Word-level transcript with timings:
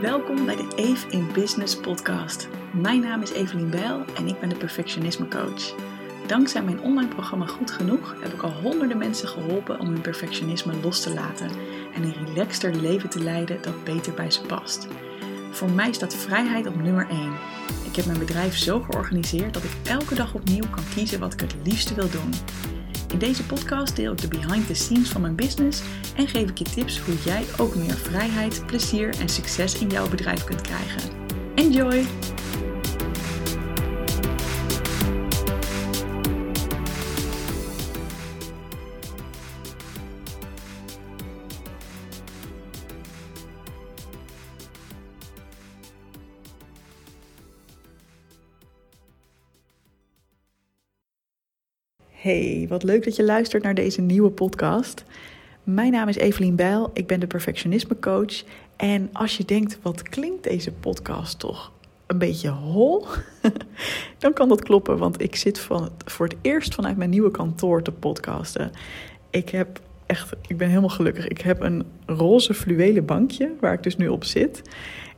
Welkom 0.00 0.46
bij 0.46 0.56
de 0.56 0.68
Eve 0.76 1.08
in 1.08 1.32
Business 1.32 1.76
podcast. 1.76 2.48
Mijn 2.72 3.00
naam 3.00 3.22
is 3.22 3.32
Evelien 3.32 3.70
Bijl 3.70 4.04
en 4.16 4.26
ik 4.26 4.40
ben 4.40 4.48
de 4.48 4.56
perfectionisme 4.56 5.28
coach. 5.28 5.74
Dankzij 6.26 6.62
mijn 6.62 6.80
online 6.80 7.08
programma 7.08 7.46
Goed 7.46 7.70
Genoeg 7.70 8.16
heb 8.20 8.32
ik 8.32 8.42
al 8.42 8.50
honderden 8.50 8.98
mensen 8.98 9.28
geholpen 9.28 9.80
om 9.80 9.86
hun 9.86 10.00
perfectionisme 10.00 10.72
los 10.82 11.02
te 11.02 11.14
laten 11.14 11.50
en 11.94 12.02
een 12.02 12.26
relaxter 12.26 12.74
leven 12.74 13.08
te 13.08 13.22
leiden 13.22 13.62
dat 13.62 13.84
beter 13.84 14.14
bij 14.14 14.30
ze 14.30 14.40
past. 14.40 14.86
Voor 15.50 15.70
mij 15.70 15.92
staat 15.92 16.14
vrijheid 16.14 16.66
op 16.66 16.82
nummer 16.82 17.08
1. 17.10 17.32
Ik 17.84 17.96
heb 17.96 18.06
mijn 18.06 18.18
bedrijf 18.18 18.56
zo 18.56 18.80
georganiseerd 18.80 19.54
dat 19.54 19.64
ik 19.64 19.76
elke 19.84 20.14
dag 20.14 20.34
opnieuw 20.34 20.70
kan 20.70 20.84
kiezen 20.94 21.20
wat 21.20 21.32
ik 21.32 21.40
het 21.40 21.54
liefste 21.64 21.94
wil 21.94 22.10
doen. 22.10 22.30
In 23.12 23.18
deze 23.18 23.46
podcast 23.46 23.96
deel 23.96 24.12
ik 24.12 24.20
de 24.20 24.28
behind 24.28 24.66
the 24.66 24.74
scenes 24.74 25.08
van 25.08 25.20
mijn 25.20 25.34
business 25.34 25.82
en 26.16 26.28
geef 26.28 26.50
ik 26.50 26.58
je 26.58 26.64
tips 26.64 27.00
hoe 27.00 27.14
jij 27.24 27.44
ook 27.58 27.74
meer 27.74 27.94
vrijheid, 27.94 28.62
plezier 28.66 29.14
en 29.20 29.28
succes 29.28 29.78
in 29.78 29.88
jouw 29.88 30.08
bedrijf 30.08 30.44
kunt 30.44 30.60
krijgen. 30.60 31.02
Enjoy! 31.54 32.06
Hey, 52.20 52.66
wat 52.68 52.82
leuk 52.82 53.04
dat 53.04 53.16
je 53.16 53.24
luistert 53.24 53.62
naar 53.62 53.74
deze 53.74 54.00
nieuwe 54.00 54.30
podcast. 54.30 55.04
Mijn 55.62 55.92
naam 55.92 56.08
is 56.08 56.16
Evelien 56.16 56.56
Bijl, 56.56 56.90
ik 56.92 57.06
ben 57.06 57.20
de 57.20 57.26
perfectionisme 57.26 57.98
coach. 58.00 58.42
En 58.76 59.08
als 59.12 59.36
je 59.36 59.44
denkt, 59.44 59.78
wat 59.82 60.02
klinkt 60.02 60.42
deze 60.42 60.72
podcast 60.72 61.38
toch 61.38 61.72
een 62.06 62.18
beetje 62.18 62.48
hol? 62.48 63.06
Dan 64.18 64.32
kan 64.32 64.48
dat 64.48 64.62
kloppen, 64.62 64.98
want 64.98 65.22
ik 65.22 65.36
zit 65.36 65.58
voor 66.04 66.26
het 66.26 66.36
eerst 66.42 66.74
vanuit 66.74 66.96
mijn 66.96 67.10
nieuwe 67.10 67.30
kantoor 67.30 67.82
te 67.82 67.92
podcasten. 67.92 68.70
Ik 69.30 69.48
heb 69.48 69.80
echt, 70.06 70.32
ik 70.46 70.56
ben 70.56 70.68
helemaal 70.68 70.88
gelukkig. 70.88 71.28
Ik 71.28 71.40
heb 71.40 71.60
een 71.60 71.84
roze 72.06 72.54
fluwelen 72.54 73.04
bankje 73.04 73.52
waar 73.60 73.72
ik 73.72 73.82
dus 73.82 73.96
nu 73.96 74.08
op 74.08 74.24
zit. 74.24 74.62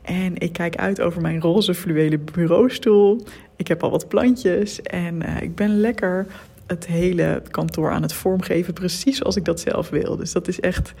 En 0.01 0.37
ik 0.37 0.53
kijk 0.53 0.75
uit 0.75 1.01
over 1.01 1.21
mijn 1.21 1.41
roze 1.41 1.73
fluwelen 1.73 2.25
bureaustoel. 2.33 3.25
Ik 3.55 3.67
heb 3.67 3.83
al 3.83 3.91
wat 3.91 4.07
plantjes 4.07 4.81
en 4.81 5.21
uh, 5.21 5.41
ik 5.41 5.55
ben 5.55 5.79
lekker 5.79 6.27
het 6.71 6.87
hele 6.87 7.41
kantoor 7.51 7.91
aan 7.91 8.01
het 8.01 8.13
vormgeven, 8.13 8.73
precies 8.73 9.17
zoals 9.17 9.35
ik 9.35 9.45
dat 9.45 9.59
zelf 9.59 9.89
wil. 9.89 10.15
Dus 10.15 10.31
dat 10.31 10.47
is 10.47 10.59
echt 10.59 10.93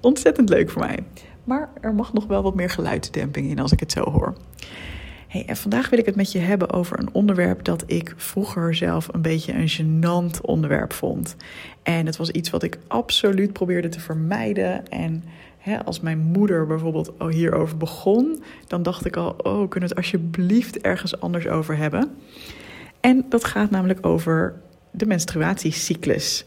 ontzettend 0.00 0.48
leuk 0.48 0.70
voor 0.70 0.82
mij. 0.82 0.98
Maar 1.44 1.70
er 1.80 1.94
mag 1.94 2.12
nog 2.12 2.26
wel 2.26 2.42
wat 2.42 2.54
meer 2.54 2.70
geluidsdemping 2.70 3.50
in 3.50 3.58
als 3.58 3.72
ik 3.72 3.80
het 3.80 3.92
zo 3.92 4.02
hoor. 4.10 4.34
Hey, 5.28 5.44
en 5.46 5.56
vandaag 5.56 5.90
wil 5.90 5.98
ik 5.98 6.06
het 6.06 6.16
met 6.16 6.32
je 6.32 6.38
hebben 6.38 6.72
over 6.72 6.98
een 6.98 7.08
onderwerp 7.12 7.64
dat 7.64 7.82
ik 7.86 8.14
vroeger 8.16 8.74
zelf 8.74 9.08
een 9.12 9.22
beetje 9.22 9.52
een 9.52 9.70
gênant 9.70 10.40
onderwerp 10.40 10.92
vond. 10.92 11.36
En 11.82 12.06
het 12.06 12.16
was 12.16 12.30
iets 12.30 12.50
wat 12.50 12.62
ik 12.62 12.78
absoluut 12.86 13.52
probeerde 13.52 13.88
te 13.88 14.00
vermijden. 14.00 14.88
En 14.88 15.24
als 15.84 16.00
mijn 16.00 16.18
moeder 16.18 16.66
bijvoorbeeld 16.66 17.12
hierover 17.28 17.76
begon, 17.76 18.42
dan 18.66 18.82
dacht 18.82 19.06
ik 19.06 19.16
al: 19.16 19.30
oh, 19.30 19.68
kunnen 19.68 19.88
we 19.88 19.94
het 19.94 19.96
alsjeblieft 19.96 20.80
ergens 20.80 21.20
anders 21.20 21.48
over 21.48 21.76
hebben? 21.76 22.10
En 23.00 23.26
dat 23.28 23.44
gaat 23.44 23.70
namelijk 23.70 24.06
over 24.06 24.54
de 24.90 25.06
menstruatiecyclus. 25.06 26.44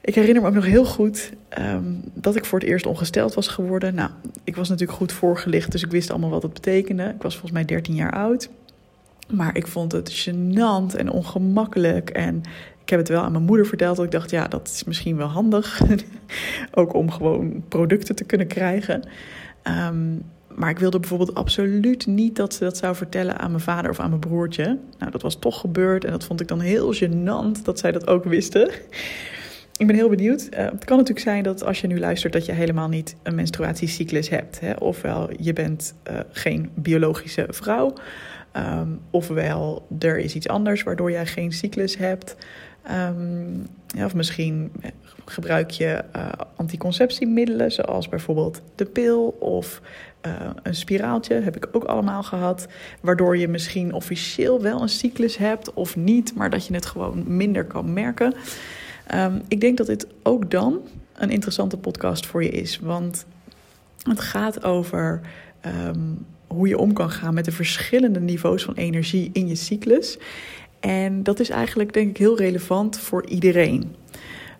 Ik 0.00 0.14
herinner 0.14 0.42
me 0.42 0.48
ook 0.48 0.54
nog 0.54 0.64
heel 0.64 0.84
goed 0.84 1.32
um, 1.58 2.02
dat 2.14 2.36
ik 2.36 2.44
voor 2.44 2.58
het 2.58 2.68
eerst 2.68 2.86
ongesteld 2.86 3.34
was 3.34 3.48
geworden. 3.48 3.94
Nou, 3.94 4.10
ik 4.44 4.56
was 4.56 4.68
natuurlijk 4.68 4.98
goed 4.98 5.12
voorgelicht, 5.12 5.72
dus 5.72 5.82
ik 5.82 5.90
wist 5.90 6.10
allemaal 6.10 6.30
wat 6.30 6.42
het 6.42 6.52
betekende. 6.52 7.04
Ik 7.04 7.22
was 7.22 7.32
volgens 7.32 7.52
mij 7.52 7.64
13 7.64 7.94
jaar 7.94 8.12
oud. 8.12 8.48
Maar 9.30 9.56
ik 9.56 9.66
vond 9.66 9.92
het 9.92 10.28
gênant 10.28 10.96
en 10.96 11.10
ongemakkelijk. 11.10 12.10
En 12.10 12.42
ik 12.82 12.90
heb 12.90 12.98
het 12.98 13.08
wel 13.08 13.22
aan 13.22 13.32
mijn 13.32 13.44
moeder 13.44 13.66
verteld. 13.66 13.96
Dat 13.96 14.04
ik 14.04 14.10
dacht, 14.10 14.30
ja, 14.30 14.48
dat 14.48 14.68
is 14.68 14.84
misschien 14.84 15.16
wel 15.16 15.26
handig. 15.26 15.82
ook 16.74 16.94
om 16.94 17.10
gewoon 17.10 17.64
producten 17.68 18.14
te 18.14 18.24
kunnen 18.24 18.46
krijgen. 18.46 19.02
Um, 19.88 20.22
maar 20.54 20.70
ik 20.70 20.78
wilde 20.78 20.98
bijvoorbeeld 20.98 21.34
absoluut 21.34 22.06
niet 22.06 22.36
dat 22.36 22.54
ze 22.54 22.64
dat 22.64 22.76
zou 22.76 22.96
vertellen 22.96 23.38
aan 23.38 23.50
mijn 23.50 23.62
vader 23.62 23.90
of 23.90 24.00
aan 24.00 24.08
mijn 24.08 24.20
broertje. 24.20 24.78
Nou, 24.98 25.10
dat 25.10 25.22
was 25.22 25.38
toch 25.38 25.60
gebeurd 25.60 26.04
en 26.04 26.10
dat 26.10 26.24
vond 26.24 26.40
ik 26.40 26.48
dan 26.48 26.60
heel 26.60 26.94
gênant 26.94 27.62
dat 27.62 27.78
zij 27.78 27.92
dat 27.92 28.06
ook 28.06 28.24
wisten. 28.24 28.70
Ik 29.76 29.86
ben 29.86 29.96
heel 29.96 30.08
benieuwd. 30.08 30.48
Uh, 30.50 30.58
het 30.58 30.84
kan 30.84 30.96
natuurlijk 30.96 31.26
zijn 31.26 31.42
dat 31.42 31.64
als 31.64 31.80
je 31.80 31.86
nu 31.86 31.98
luistert 31.98 32.32
dat 32.32 32.46
je 32.46 32.52
helemaal 32.52 32.88
niet 32.88 33.16
een 33.22 33.34
menstruatiecyclus 33.34 34.28
hebt. 34.28 34.60
Hè? 34.60 34.72
Ofwel 34.72 35.30
je 35.38 35.52
bent 35.52 35.94
uh, 36.10 36.18
geen 36.30 36.70
biologische 36.74 37.46
vrouw. 37.48 37.94
Um, 38.56 39.00
ofwel 39.10 39.86
er 39.98 40.18
is 40.18 40.34
iets 40.34 40.48
anders 40.48 40.82
waardoor 40.82 41.10
jij 41.10 41.26
geen 41.26 41.52
cyclus 41.52 41.96
hebt. 41.96 42.36
Um, 42.90 43.66
of 43.98 44.14
misschien 44.14 44.72
gebruik 45.24 45.70
je 45.70 46.04
uh, 46.16 46.28
anticonceptiemiddelen, 46.56 47.72
zoals 47.72 48.08
bijvoorbeeld 48.08 48.62
de 48.74 48.84
pil 48.84 49.36
of 49.40 49.80
uh, 50.26 50.32
een 50.62 50.74
spiraaltje. 50.74 51.34
Heb 51.34 51.56
ik 51.56 51.68
ook 51.72 51.84
allemaal 51.84 52.22
gehad. 52.22 52.66
Waardoor 53.00 53.36
je 53.36 53.48
misschien 53.48 53.92
officieel 53.92 54.62
wel 54.62 54.82
een 54.82 54.88
cyclus 54.88 55.36
hebt 55.36 55.72
of 55.72 55.96
niet, 55.96 56.34
maar 56.34 56.50
dat 56.50 56.66
je 56.66 56.74
het 56.74 56.86
gewoon 56.86 57.36
minder 57.36 57.64
kan 57.64 57.92
merken. 57.92 58.34
Um, 59.14 59.42
ik 59.48 59.60
denk 59.60 59.76
dat 59.76 59.86
dit 59.86 60.06
ook 60.22 60.50
dan 60.50 60.80
een 61.14 61.30
interessante 61.30 61.76
podcast 61.76 62.26
voor 62.26 62.42
je 62.42 62.50
is. 62.50 62.78
Want 62.78 63.26
het 64.02 64.20
gaat 64.20 64.64
over 64.64 65.20
um, 65.88 66.26
hoe 66.46 66.68
je 66.68 66.78
om 66.78 66.92
kan 66.92 67.10
gaan 67.10 67.34
met 67.34 67.44
de 67.44 67.52
verschillende 67.52 68.20
niveaus 68.20 68.64
van 68.64 68.74
energie 68.74 69.30
in 69.32 69.48
je 69.48 69.54
cyclus. 69.54 70.18
En 70.84 71.22
dat 71.22 71.40
is 71.40 71.50
eigenlijk 71.50 71.92
denk 71.92 72.10
ik 72.10 72.16
heel 72.16 72.36
relevant 72.36 72.98
voor 72.98 73.26
iedereen. 73.26 73.94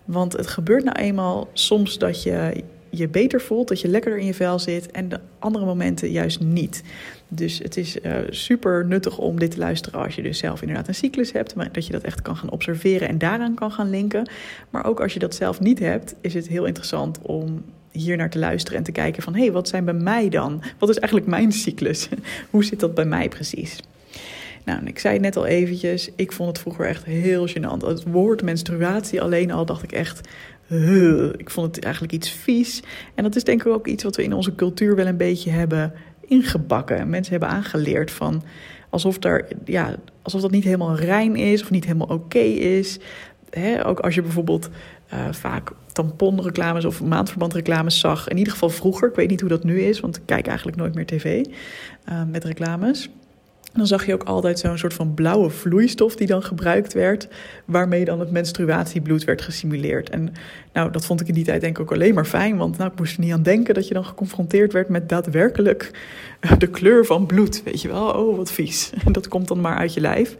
Want 0.05 0.33
het 0.33 0.47
gebeurt 0.47 0.83
nou 0.83 0.97
eenmaal 0.97 1.49
soms 1.53 1.97
dat 1.97 2.23
je 2.23 2.63
je 2.89 3.07
beter 3.07 3.41
voelt, 3.41 3.67
dat 3.67 3.81
je 3.81 3.87
lekkerder 3.87 4.19
in 4.19 4.25
je 4.25 4.33
vel 4.33 4.59
zit 4.59 4.91
en 4.91 5.09
de 5.09 5.19
andere 5.39 5.65
momenten 5.65 6.11
juist 6.11 6.39
niet. 6.39 6.83
Dus 7.27 7.57
het 7.57 7.77
is 7.77 7.97
uh, 7.97 8.17
super 8.29 8.85
nuttig 8.85 9.17
om 9.17 9.39
dit 9.39 9.51
te 9.51 9.57
luisteren 9.57 10.03
als 10.03 10.15
je 10.15 10.21
dus 10.21 10.37
zelf 10.37 10.61
inderdaad 10.61 10.87
een 10.87 10.95
cyclus 10.95 11.31
hebt, 11.31 11.55
maar 11.55 11.71
dat 11.71 11.85
je 11.85 11.91
dat 11.91 12.03
echt 12.03 12.21
kan 12.21 12.35
gaan 12.35 12.51
observeren 12.51 13.07
en 13.07 13.17
daaraan 13.17 13.53
kan 13.53 13.71
gaan 13.71 13.89
linken. 13.89 14.29
Maar 14.69 14.85
ook 14.85 15.01
als 15.01 15.13
je 15.13 15.19
dat 15.19 15.35
zelf 15.35 15.59
niet 15.59 15.79
hebt, 15.79 16.15
is 16.21 16.33
het 16.33 16.47
heel 16.47 16.65
interessant 16.65 17.19
om 17.21 17.63
hier 17.91 18.17
naar 18.17 18.29
te 18.29 18.39
luisteren 18.39 18.77
en 18.77 18.83
te 18.83 18.91
kijken 18.91 19.23
van 19.23 19.33
hé, 19.33 19.41
hey, 19.41 19.51
wat 19.51 19.67
zijn 19.67 19.85
bij 19.85 19.93
mij 19.93 20.29
dan? 20.29 20.63
Wat 20.77 20.89
is 20.89 20.97
eigenlijk 20.99 21.29
mijn 21.29 21.51
cyclus? 21.51 22.09
Hoe 22.51 22.63
zit 22.63 22.79
dat 22.79 22.93
bij 22.93 23.05
mij 23.05 23.29
precies? 23.29 23.79
Nou, 24.65 24.85
ik 24.85 24.99
zei 24.99 25.13
het 25.13 25.21
net 25.21 25.35
al 25.35 25.45
eventjes, 25.45 26.09
ik 26.15 26.31
vond 26.31 26.49
het 26.49 26.59
vroeger 26.59 26.85
echt 26.85 27.03
heel 27.03 27.47
gênant. 27.49 27.85
Het 27.85 28.03
woord 28.03 28.43
menstruatie 28.43 29.21
alleen 29.21 29.51
al 29.51 29.65
dacht 29.65 29.83
ik 29.83 29.91
echt, 29.91 30.29
ik 31.37 31.49
vond 31.49 31.75
het 31.75 31.83
eigenlijk 31.83 32.13
iets 32.13 32.29
vies. 32.29 32.83
En 33.15 33.23
dat 33.23 33.35
is 33.35 33.43
denk 33.43 33.61
ik 33.61 33.71
ook 33.71 33.87
iets 33.87 34.03
wat 34.03 34.15
we 34.15 34.23
in 34.23 34.33
onze 34.33 34.55
cultuur 34.55 34.95
wel 34.95 35.07
een 35.07 35.17
beetje 35.17 35.49
hebben 35.49 35.93
ingebakken. 36.27 37.09
Mensen 37.09 37.31
hebben 37.31 37.49
aangeleerd 37.49 38.11
van 38.11 38.43
alsof, 38.89 39.17
ja, 39.65 39.95
alsof 40.21 40.41
dat 40.41 40.51
niet 40.51 40.63
helemaal 40.63 40.95
rein 40.95 41.35
is 41.35 41.61
of 41.61 41.71
niet 41.71 41.85
helemaal 41.85 42.07
oké 42.07 42.39
is. 42.39 42.99
ook 43.83 43.99
als 43.99 44.15
je 44.15 44.21
bijvoorbeeld 44.21 44.69
uh, 45.13 45.19
vaak 45.31 45.71
tamponreclames 45.91 46.85
of 46.85 47.03
maandverbandreclames 47.03 47.99
zag. 47.99 48.27
In 48.27 48.37
ieder 48.37 48.53
geval 48.53 48.69
vroeger. 48.69 49.09
Ik 49.09 49.15
weet 49.15 49.29
niet 49.29 49.39
hoe 49.39 49.49
dat 49.49 49.63
nu 49.63 49.81
is, 49.81 49.99
want 49.99 50.15
ik 50.15 50.21
kijk 50.25 50.47
eigenlijk 50.47 50.77
nooit 50.77 50.95
meer 50.95 51.05
tv 51.05 51.45
uh, 52.09 52.23
met 52.31 52.43
reclames 52.43 53.09
dan 53.75 53.87
zag 53.87 54.05
je 54.05 54.13
ook 54.13 54.23
altijd 54.23 54.59
zo'n 54.59 54.77
soort 54.77 54.93
van 54.93 55.13
blauwe 55.13 55.49
vloeistof 55.49 56.15
die 56.15 56.27
dan 56.27 56.43
gebruikt 56.43 56.93
werd, 56.93 57.27
waarmee 57.65 58.05
dan 58.05 58.19
het 58.19 58.31
menstruatiebloed 58.31 59.23
werd 59.23 59.41
gesimuleerd. 59.41 60.09
En 60.09 60.33
nou, 60.73 60.91
dat 60.91 61.05
vond 61.05 61.21
ik 61.21 61.27
in 61.27 61.33
die 61.33 61.43
tijd 61.43 61.61
denk 61.61 61.77
ik 61.77 61.81
ook 61.81 61.93
alleen 61.93 62.13
maar 62.13 62.25
fijn, 62.25 62.57
want 62.57 62.77
nou, 62.77 62.91
ik 62.91 62.97
moest 62.97 63.17
er 63.17 63.23
niet 63.23 63.33
aan 63.33 63.43
denken 63.43 63.73
dat 63.73 63.87
je 63.87 63.93
dan 63.93 64.05
geconfronteerd 64.05 64.73
werd 64.73 64.89
met 64.89 65.09
daadwerkelijk 65.09 65.91
eh, 66.39 66.51
de 66.57 66.67
kleur 66.67 67.05
van 67.05 67.25
bloed. 67.25 67.63
Weet 67.63 67.81
je 67.81 67.87
wel, 67.87 68.09
oh 68.09 68.37
wat 68.37 68.51
vies. 68.51 68.91
En 69.05 69.11
dat 69.17 69.27
komt 69.27 69.47
dan 69.47 69.61
maar 69.61 69.77
uit 69.77 69.93
je 69.93 70.01
lijf. 70.01 70.37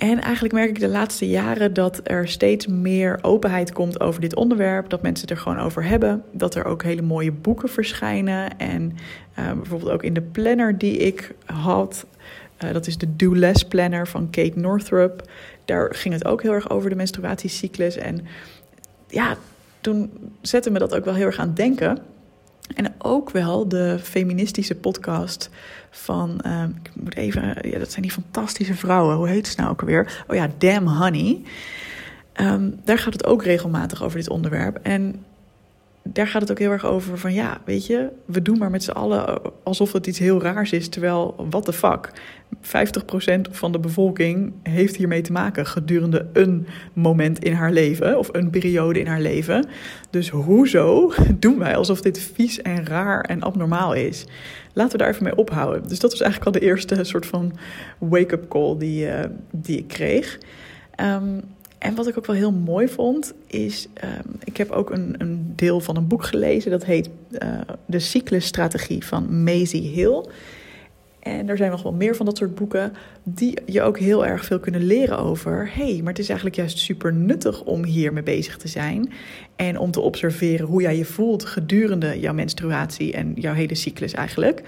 En 0.00 0.20
eigenlijk 0.20 0.54
merk 0.54 0.68
ik 0.68 0.80
de 0.80 0.88
laatste 0.88 1.28
jaren 1.28 1.72
dat 1.72 2.00
er 2.04 2.28
steeds 2.28 2.66
meer 2.66 3.18
openheid 3.22 3.72
komt 3.72 4.00
over 4.00 4.20
dit 4.20 4.34
onderwerp. 4.34 4.88
Dat 4.88 5.02
mensen 5.02 5.28
het 5.28 5.36
er 5.36 5.42
gewoon 5.42 5.58
over 5.58 5.84
hebben. 5.84 6.22
Dat 6.32 6.54
er 6.54 6.64
ook 6.64 6.82
hele 6.82 7.02
mooie 7.02 7.32
boeken 7.32 7.68
verschijnen. 7.68 8.58
En 8.58 8.96
uh, 9.38 9.52
bijvoorbeeld 9.52 9.90
ook 9.90 10.02
in 10.02 10.14
de 10.14 10.20
planner 10.20 10.78
die 10.78 10.96
ik 10.96 11.34
had. 11.44 12.06
Uh, 12.64 12.72
dat 12.72 12.86
is 12.86 12.98
de 12.98 13.16
Do 13.16 13.36
Less 13.36 13.64
Planner 13.64 14.08
van 14.08 14.30
Kate 14.30 14.58
Northrup. 14.58 15.30
Daar 15.64 15.94
ging 15.94 16.14
het 16.14 16.24
ook 16.24 16.42
heel 16.42 16.52
erg 16.52 16.70
over 16.70 16.90
de 16.90 16.96
menstruatiecyclus. 16.96 17.96
En 17.96 18.26
ja, 19.08 19.36
toen 19.80 20.10
zette 20.40 20.70
me 20.70 20.78
dat 20.78 20.94
ook 20.94 21.04
wel 21.04 21.14
heel 21.14 21.26
erg 21.26 21.38
aan 21.38 21.46
het 21.46 21.56
denken. 21.56 21.98
En 22.74 22.94
ook 22.98 23.30
wel 23.30 23.68
de 23.68 23.98
feministische 24.02 24.74
podcast 24.74 25.50
van, 25.90 26.40
uh, 26.46 26.62
ik 26.82 26.90
moet 26.94 27.16
even, 27.16 27.56
ja, 27.60 27.78
dat 27.78 27.90
zijn 27.90 28.02
die 28.02 28.12
fantastische 28.12 28.74
vrouwen. 28.74 29.16
Hoe 29.16 29.28
heet 29.28 29.48
ze 29.48 29.54
nou 29.56 29.70
ook 29.70 29.80
alweer? 29.80 30.24
Oh 30.26 30.36
ja, 30.36 30.48
Damn 30.58 30.86
Honey. 30.86 31.42
Um, 32.40 32.80
daar 32.84 32.98
gaat 32.98 33.12
het 33.12 33.26
ook 33.26 33.42
regelmatig 33.42 34.02
over 34.02 34.18
dit 34.18 34.28
onderwerp. 34.28 34.78
En 34.82 35.24
daar 36.02 36.26
gaat 36.26 36.40
het 36.40 36.50
ook 36.50 36.58
heel 36.58 36.70
erg 36.70 36.84
over 36.84 37.18
van 37.18 37.32
ja, 37.32 37.60
weet 37.64 37.86
je, 37.86 38.08
we 38.24 38.42
doen 38.42 38.58
maar 38.58 38.70
met 38.70 38.82
z'n 38.82 38.90
allen 38.90 39.40
alsof 39.62 39.92
het 39.92 40.06
iets 40.06 40.18
heel 40.18 40.42
raars 40.42 40.72
is. 40.72 40.88
Terwijl, 40.88 41.34
what 41.50 41.64
the 41.64 41.72
fuck, 41.72 42.12
50% 42.62 43.40
van 43.50 43.72
de 43.72 43.78
bevolking 43.78 44.52
heeft 44.62 44.96
hiermee 44.96 45.20
te 45.20 45.32
maken 45.32 45.66
gedurende 45.66 46.26
een 46.32 46.66
moment 46.92 47.44
in 47.44 47.52
haar 47.52 47.72
leven 47.72 48.18
of 48.18 48.28
een 48.32 48.50
periode 48.50 49.00
in 49.00 49.06
haar 49.06 49.20
leven. 49.20 49.66
Dus 50.10 50.28
hoezo 50.28 51.12
doen 51.38 51.58
wij 51.58 51.76
alsof 51.76 52.00
dit 52.00 52.18
vies 52.34 52.62
en 52.62 52.86
raar 52.86 53.20
en 53.20 53.42
abnormaal 53.42 53.94
is? 53.94 54.26
Laten 54.72 54.92
we 54.92 54.98
daar 54.98 55.12
even 55.12 55.24
mee 55.24 55.36
ophouden. 55.36 55.88
Dus 55.88 55.98
dat 55.98 56.10
was 56.10 56.20
eigenlijk 56.20 56.54
al 56.54 56.60
de 56.60 56.66
eerste 56.66 57.04
soort 57.04 57.26
van 57.26 57.52
wake-up 57.98 58.48
call 58.48 58.76
die, 58.78 59.06
uh, 59.06 59.20
die 59.50 59.78
ik 59.78 59.88
kreeg. 59.88 60.38
Um, 61.00 61.40
en 61.80 61.94
wat 61.94 62.06
ik 62.06 62.18
ook 62.18 62.26
wel 62.26 62.36
heel 62.36 62.52
mooi 62.52 62.88
vond, 62.88 63.34
is. 63.46 63.88
Um, 64.04 64.32
ik 64.44 64.56
heb 64.56 64.70
ook 64.70 64.90
een, 64.90 65.14
een, 65.18 65.52
deel 65.56 65.80
van 65.80 65.96
een 65.96 66.06
boek 66.06 66.24
gelezen. 66.24 66.70
Dat 66.70 66.84
heet 66.84 67.10
uh, 67.30 67.60
De 67.86 67.98
Cyclusstrategie 67.98 69.04
van 69.04 69.42
Maisie 69.42 69.88
Hill. 69.88 70.24
En 71.20 71.48
er 71.48 71.56
zijn 71.56 71.70
nog 71.70 71.82
wel 71.82 71.92
meer 71.92 72.16
van 72.16 72.26
dat 72.26 72.36
soort 72.36 72.54
boeken. 72.54 72.92
die 73.22 73.58
je 73.66 73.82
ook 73.82 73.98
heel 73.98 74.26
erg 74.26 74.44
veel 74.44 74.58
kunnen 74.58 74.84
leren 74.84 75.18
over. 75.18 75.70
hey, 75.72 75.98
maar 75.98 76.12
het 76.12 76.18
is 76.18 76.28
eigenlijk 76.28 76.56
juist 76.56 76.78
super 76.78 77.12
nuttig 77.12 77.62
om 77.62 77.84
hiermee 77.84 78.22
bezig 78.22 78.56
te 78.56 78.68
zijn. 78.68 79.12
En 79.56 79.78
om 79.78 79.90
te 79.90 80.00
observeren 80.00 80.66
hoe 80.66 80.82
jij 80.82 80.96
je 80.96 81.04
voelt 81.04 81.44
gedurende 81.44 82.20
jouw 82.20 82.34
menstruatie 82.34 83.12
en 83.12 83.32
jouw 83.34 83.54
hele 83.54 83.74
cyclus 83.74 84.12
eigenlijk 84.12 84.62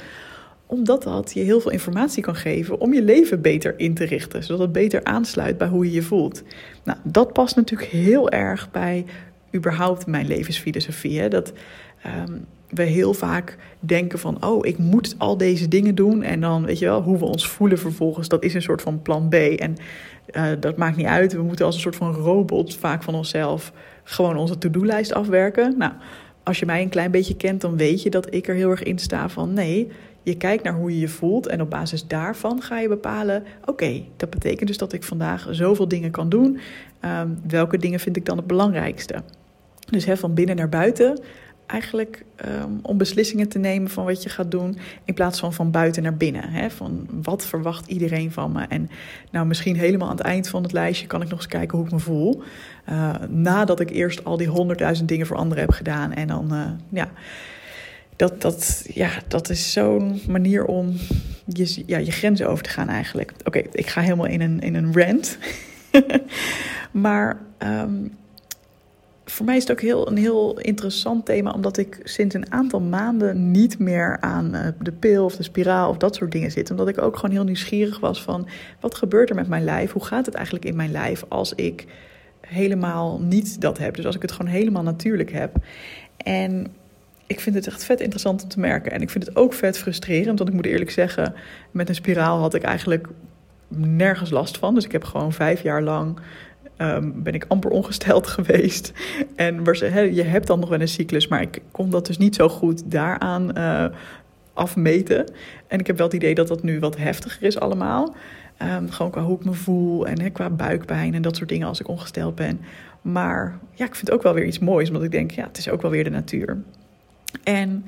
omdat 0.73 1.03
dat 1.03 1.33
je 1.35 1.41
heel 1.41 1.61
veel 1.61 1.71
informatie 1.71 2.23
kan 2.23 2.35
geven 2.35 2.81
om 2.81 2.95
je 2.95 3.03
leven 3.03 3.41
beter 3.41 3.75
in 3.77 3.95
te 3.95 4.05
richten, 4.05 4.45
zodat 4.45 4.61
het 4.61 4.73
beter 4.73 5.05
aansluit 5.05 5.59
bij 5.59 5.69
hoe 5.69 5.85
je 5.85 5.93
je 5.93 6.03
voelt. 6.03 6.43
Nou, 6.85 6.99
dat 7.05 7.33
past 7.33 7.57
natuurlijk 7.57 7.91
heel 7.91 8.31
erg 8.31 8.71
bij 8.71 9.05
überhaupt 9.55 10.07
mijn 10.07 10.27
levensfilosofie. 10.27 11.29
Dat 11.29 11.53
um, 12.29 12.45
we 12.69 12.83
heel 12.83 13.15
vaak 13.15 13.57
denken 13.81 14.19
van, 14.19 14.45
oh, 14.45 14.67
ik 14.67 14.79
moet 14.79 15.15
al 15.19 15.37
deze 15.37 15.69
dingen 15.69 15.95
doen. 15.95 16.23
En 16.23 16.41
dan, 16.41 16.65
weet 16.65 16.79
je 16.79 16.85
wel, 16.85 17.03
hoe 17.03 17.19
we 17.19 17.25
ons 17.25 17.49
voelen 17.49 17.79
vervolgens, 17.79 18.29
dat 18.29 18.45
is 18.45 18.55
een 18.55 18.63
soort 18.63 18.83
van 18.83 19.03
plan 19.03 19.29
B. 19.29 19.35
En 19.35 19.77
uh, 20.37 20.47
dat 20.61 20.77
maakt 20.77 20.97
niet 20.97 21.07
uit. 21.07 21.33
We 21.33 21.43
moeten 21.43 21.67
als 21.67 21.75
een 21.75 21.81
soort 21.81 21.97
van 21.97 22.15
robot 22.15 22.77
vaak 22.77 23.03
van 23.03 23.15
onszelf 23.15 23.73
gewoon 24.05 24.37
onze 24.37 24.59
to-do-lijst 24.59 25.13
afwerken. 25.13 25.75
Nou, 25.79 25.93
als 26.43 26.59
je 26.59 26.67
mij 26.67 26.83
een 26.83 26.89
klein 26.89 27.11
beetje 27.11 27.37
kent, 27.37 27.61
dan 27.61 27.77
weet 27.77 28.03
je 28.03 28.11
dat 28.11 28.35
ik 28.35 28.49
er 28.49 28.55
heel 28.55 28.71
erg 28.71 28.83
in 28.83 28.99
sta 28.99 29.29
van, 29.29 29.53
nee, 29.53 29.89
je 30.23 30.37
kijkt 30.37 30.65
naar 30.65 30.75
hoe 30.75 30.91
je 30.91 30.99
je 30.99 31.09
voelt 31.09 31.47
en 31.47 31.61
op 31.61 31.71
basis 31.71 32.07
daarvan 32.07 32.63
ga 32.63 32.79
je 32.79 32.89
bepalen: 32.89 33.45
oké, 33.65 34.03
dat 34.17 34.31
betekent 34.31 34.69
dus 34.69 34.79
dat 34.79 34.93
ik 34.93 35.03
vandaag 35.03 35.47
zoveel 35.51 35.89
dingen 35.89 36.11
kan 36.11 36.29
doen. 36.29 36.59
Um, 37.05 37.39
welke 37.49 37.79
dingen 37.79 38.01
vind 38.01 38.17
ik 38.17 38.25
dan 38.25 38.37
het 38.37 38.47
belangrijkste? 38.47 39.23
Dus 39.91 40.05
van 40.05 40.35
binnen 40.35 40.57
naar 40.57 40.69
buiten, 40.69 41.21
eigenlijk 41.67 42.25
um, 42.45 42.79
om 42.83 42.99
beslissingen 42.99 43.49
te 43.49 43.59
nemen 43.59 43.91
van 43.91 44.05
wat 44.05 44.23
je 44.23 44.29
gaat 44.29 44.51
doen, 44.51 44.77
in 45.05 45.15
plaats 45.15 45.41
van 45.41 45.53
van 45.53 45.71
buiten 45.71 46.03
naar 46.03 46.17
binnen. 46.17 46.71
Van 46.71 47.09
wat 47.23 47.47
verwacht 47.47 47.87
iedereen 47.87 48.33
van 48.33 48.53
me? 48.53 48.65
En 48.69 48.91
nou, 49.31 49.47
misschien 49.47 49.77
helemaal 49.77 50.09
aan 50.09 50.17
het 50.17 50.27
eind 50.27 50.49
van 50.49 50.63
het 50.63 50.73
lijstje 50.73 51.07
kan 51.07 51.23
ik 51.23 51.29
nog 51.29 51.39
eens 51.39 51.49
kijken 51.49 51.79
hoe 51.79 51.87
ik 51.87 51.93
me 51.93 51.99
voel. 51.99 52.43
Uh, 52.91 53.15
nadat 53.29 53.81
ik 53.81 53.91
eerst 53.91 54.25
al 54.25 54.37
die 54.37 54.49
honderdduizend 54.49 55.09
dingen 55.09 55.27
voor 55.27 55.37
anderen 55.37 55.63
heb 55.63 55.73
gedaan. 55.73 56.13
En 56.13 56.27
dan, 56.27 56.55
uh, 56.55 56.67
ja 56.89 57.11
dat, 58.23 58.41
dat, 58.41 58.85
ja, 58.95 59.11
dat 59.29 59.51
is 59.51 59.73
zo'n 59.73 60.21
manier 60.29 60.65
om 60.65 60.97
je, 61.47 61.83
ja, 61.87 61.99
je 61.99 62.11
grenzen 62.11 62.49
over 62.49 62.65
te 62.65 62.71
gaan 62.71 62.89
eigenlijk. 62.89 63.33
Oké, 63.45 63.63
ik 63.73 63.87
ga 63.87 64.01
helemaal 64.01 64.27
in 64.27 64.41
een, 64.41 64.61
in 64.61 64.75
een 64.75 64.93
rant. 64.95 65.39
maar 67.05 67.41
um, 67.59 68.17
voor 69.25 69.47
mij 69.47 69.57
is 69.57 69.63
het 69.63 69.73
ook 69.73 69.81
heel, 69.81 70.09
een 70.09 70.17
heel 70.17 70.59
interessant 70.59 71.27
thema, 71.27 71.51
omdat 71.51 71.77
ik 71.77 72.01
sinds 72.05 72.35
een 72.35 72.53
aantal 72.53 72.81
maanden 72.81 73.51
niet 73.51 73.79
meer 73.79 74.17
aan 74.21 74.55
uh, 74.55 74.67
de 74.81 74.93
pil 74.93 75.25
of 75.25 75.37
de 75.37 75.43
spiraal 75.43 75.91
of 75.91 75.97
dat 75.97 76.15
soort 76.15 76.33
dingen 76.33 76.51
zit. 76.51 76.71
Omdat 76.71 76.89
ik 76.89 77.03
ook 77.03 77.17
gewoon 77.17 77.35
heel 77.35 77.45
nieuwsgierig 77.45 78.01
was 78.01 78.23
van 78.23 78.49
wat 78.81 78.95
gebeurt 78.95 79.31
er 79.31 79.37
met 79.37 79.49
mijn 79.49 79.65
lijf? 79.65 79.93
Hoe 79.93 80.05
gaat 80.05 80.27
het 80.27 80.35
eigenlijk 80.35 80.65
in 80.65 80.77
mijn 80.77 80.91
lijf 80.91 81.25
als 81.29 81.55
ik 81.55 81.87
helemaal 82.41 83.21
niet 83.21 83.61
dat 83.61 83.79
heb? 83.79 83.95
Dus 83.95 84.07
als 84.07 84.17
ik 84.17 84.23
het 84.23 84.33
gewoon 84.33 84.53
helemaal 84.53 84.83
natuurlijk 84.83 85.33
heb. 85.33 85.57
En 86.17 86.81
ik 87.27 87.41
vind 87.41 87.55
het 87.55 87.67
echt 87.67 87.85
vet 87.85 88.01
interessant 88.01 88.43
om 88.43 88.49
te 88.49 88.61
merken. 88.61 88.93
En 88.93 89.01
ik 89.01 89.11
vind 89.11 89.27
het 89.27 89.37
ook 89.37 89.53
vet 89.53 89.79
frustrerend, 89.79 90.39
want 90.39 90.51
ik 90.51 90.57
moet 90.57 90.67
eerlijk 90.67 90.91
zeggen, 90.91 91.35
met 91.71 91.89
een 91.89 91.95
spiraal 91.95 92.39
had 92.39 92.55
ik 92.55 92.63
eigenlijk 92.63 93.09
nergens 93.77 94.31
last 94.31 94.59
van. 94.59 94.75
Dus 94.75 94.85
ik 94.85 94.93
heb 94.93 95.05
gewoon 95.05 95.33
vijf 95.33 95.63
jaar 95.63 95.83
lang 95.83 96.19
um, 96.79 97.23
ben 97.23 97.35
ik 97.35 97.45
amper 97.49 97.71
ongesteld 97.71 98.27
geweest. 98.37 98.93
En 99.37 99.65
je 100.15 100.23
hebt 100.23 100.47
dan 100.47 100.61
nog 100.61 100.69
wel 100.69 100.81
een 100.81 100.89
cyclus, 100.89 101.29
maar 101.29 101.41
ik 101.41 101.63
kon 101.71 101.91
dat 101.91 102.07
dus 102.07 102.19
niet 102.19 102.35
zo 102.35 102.49
goed 102.49 102.91
daaraan 102.91 103.59
uh, 103.59 103.87
afmeten. 104.53 105.33
En 105.67 105.79
ik 105.79 105.87
heb 105.87 105.97
wel 105.97 106.07
het 106.07 106.15
idee 106.15 106.35
dat 106.35 106.49
dat 106.49 106.63
nu 106.63 106.81
wat 106.81 106.97
heftiger 106.97 107.43
is 107.43 107.59
allemaal. 107.59 108.15
Um, 108.63 108.91
gewoon 108.91 109.11
qua 109.11 109.23
hoe 109.23 109.39
ik 109.39 109.45
me 109.45 109.53
voel 109.53 110.07
en 110.07 110.33
qua 110.33 110.51
buikpijn 110.51 111.15
en 111.15 111.23
dat 111.23 111.37
soort 111.37 111.49
dingen 111.49 111.69
als 111.69 111.81
ik 111.81 111.89
ongesteld 111.89 112.35
ben. 112.35 112.61
Maar 113.03 113.59
ja, 113.75 113.85
ik 113.85 113.95
vind 113.95 114.07
het 114.07 114.11
ook 114.11 114.23
wel 114.23 114.35
weer 114.35 114.45
iets 114.45 114.59
moois, 114.59 114.89
omdat 114.89 115.03
ik 115.03 115.11
denk, 115.11 115.31
ja, 115.31 115.47
het 115.47 115.59
is 115.59 115.69
ook 115.69 115.83
wel 115.83 115.91
weer 115.91 116.05
de 116.05 116.11
natuur. 116.11 116.63
En 117.43 117.85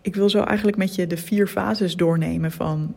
ik 0.00 0.14
wil 0.14 0.30
zo 0.30 0.42
eigenlijk 0.42 0.76
met 0.76 0.94
je 0.94 1.06
de 1.06 1.16
vier 1.16 1.46
fases 1.46 1.96
doornemen 1.96 2.52
van 2.52 2.94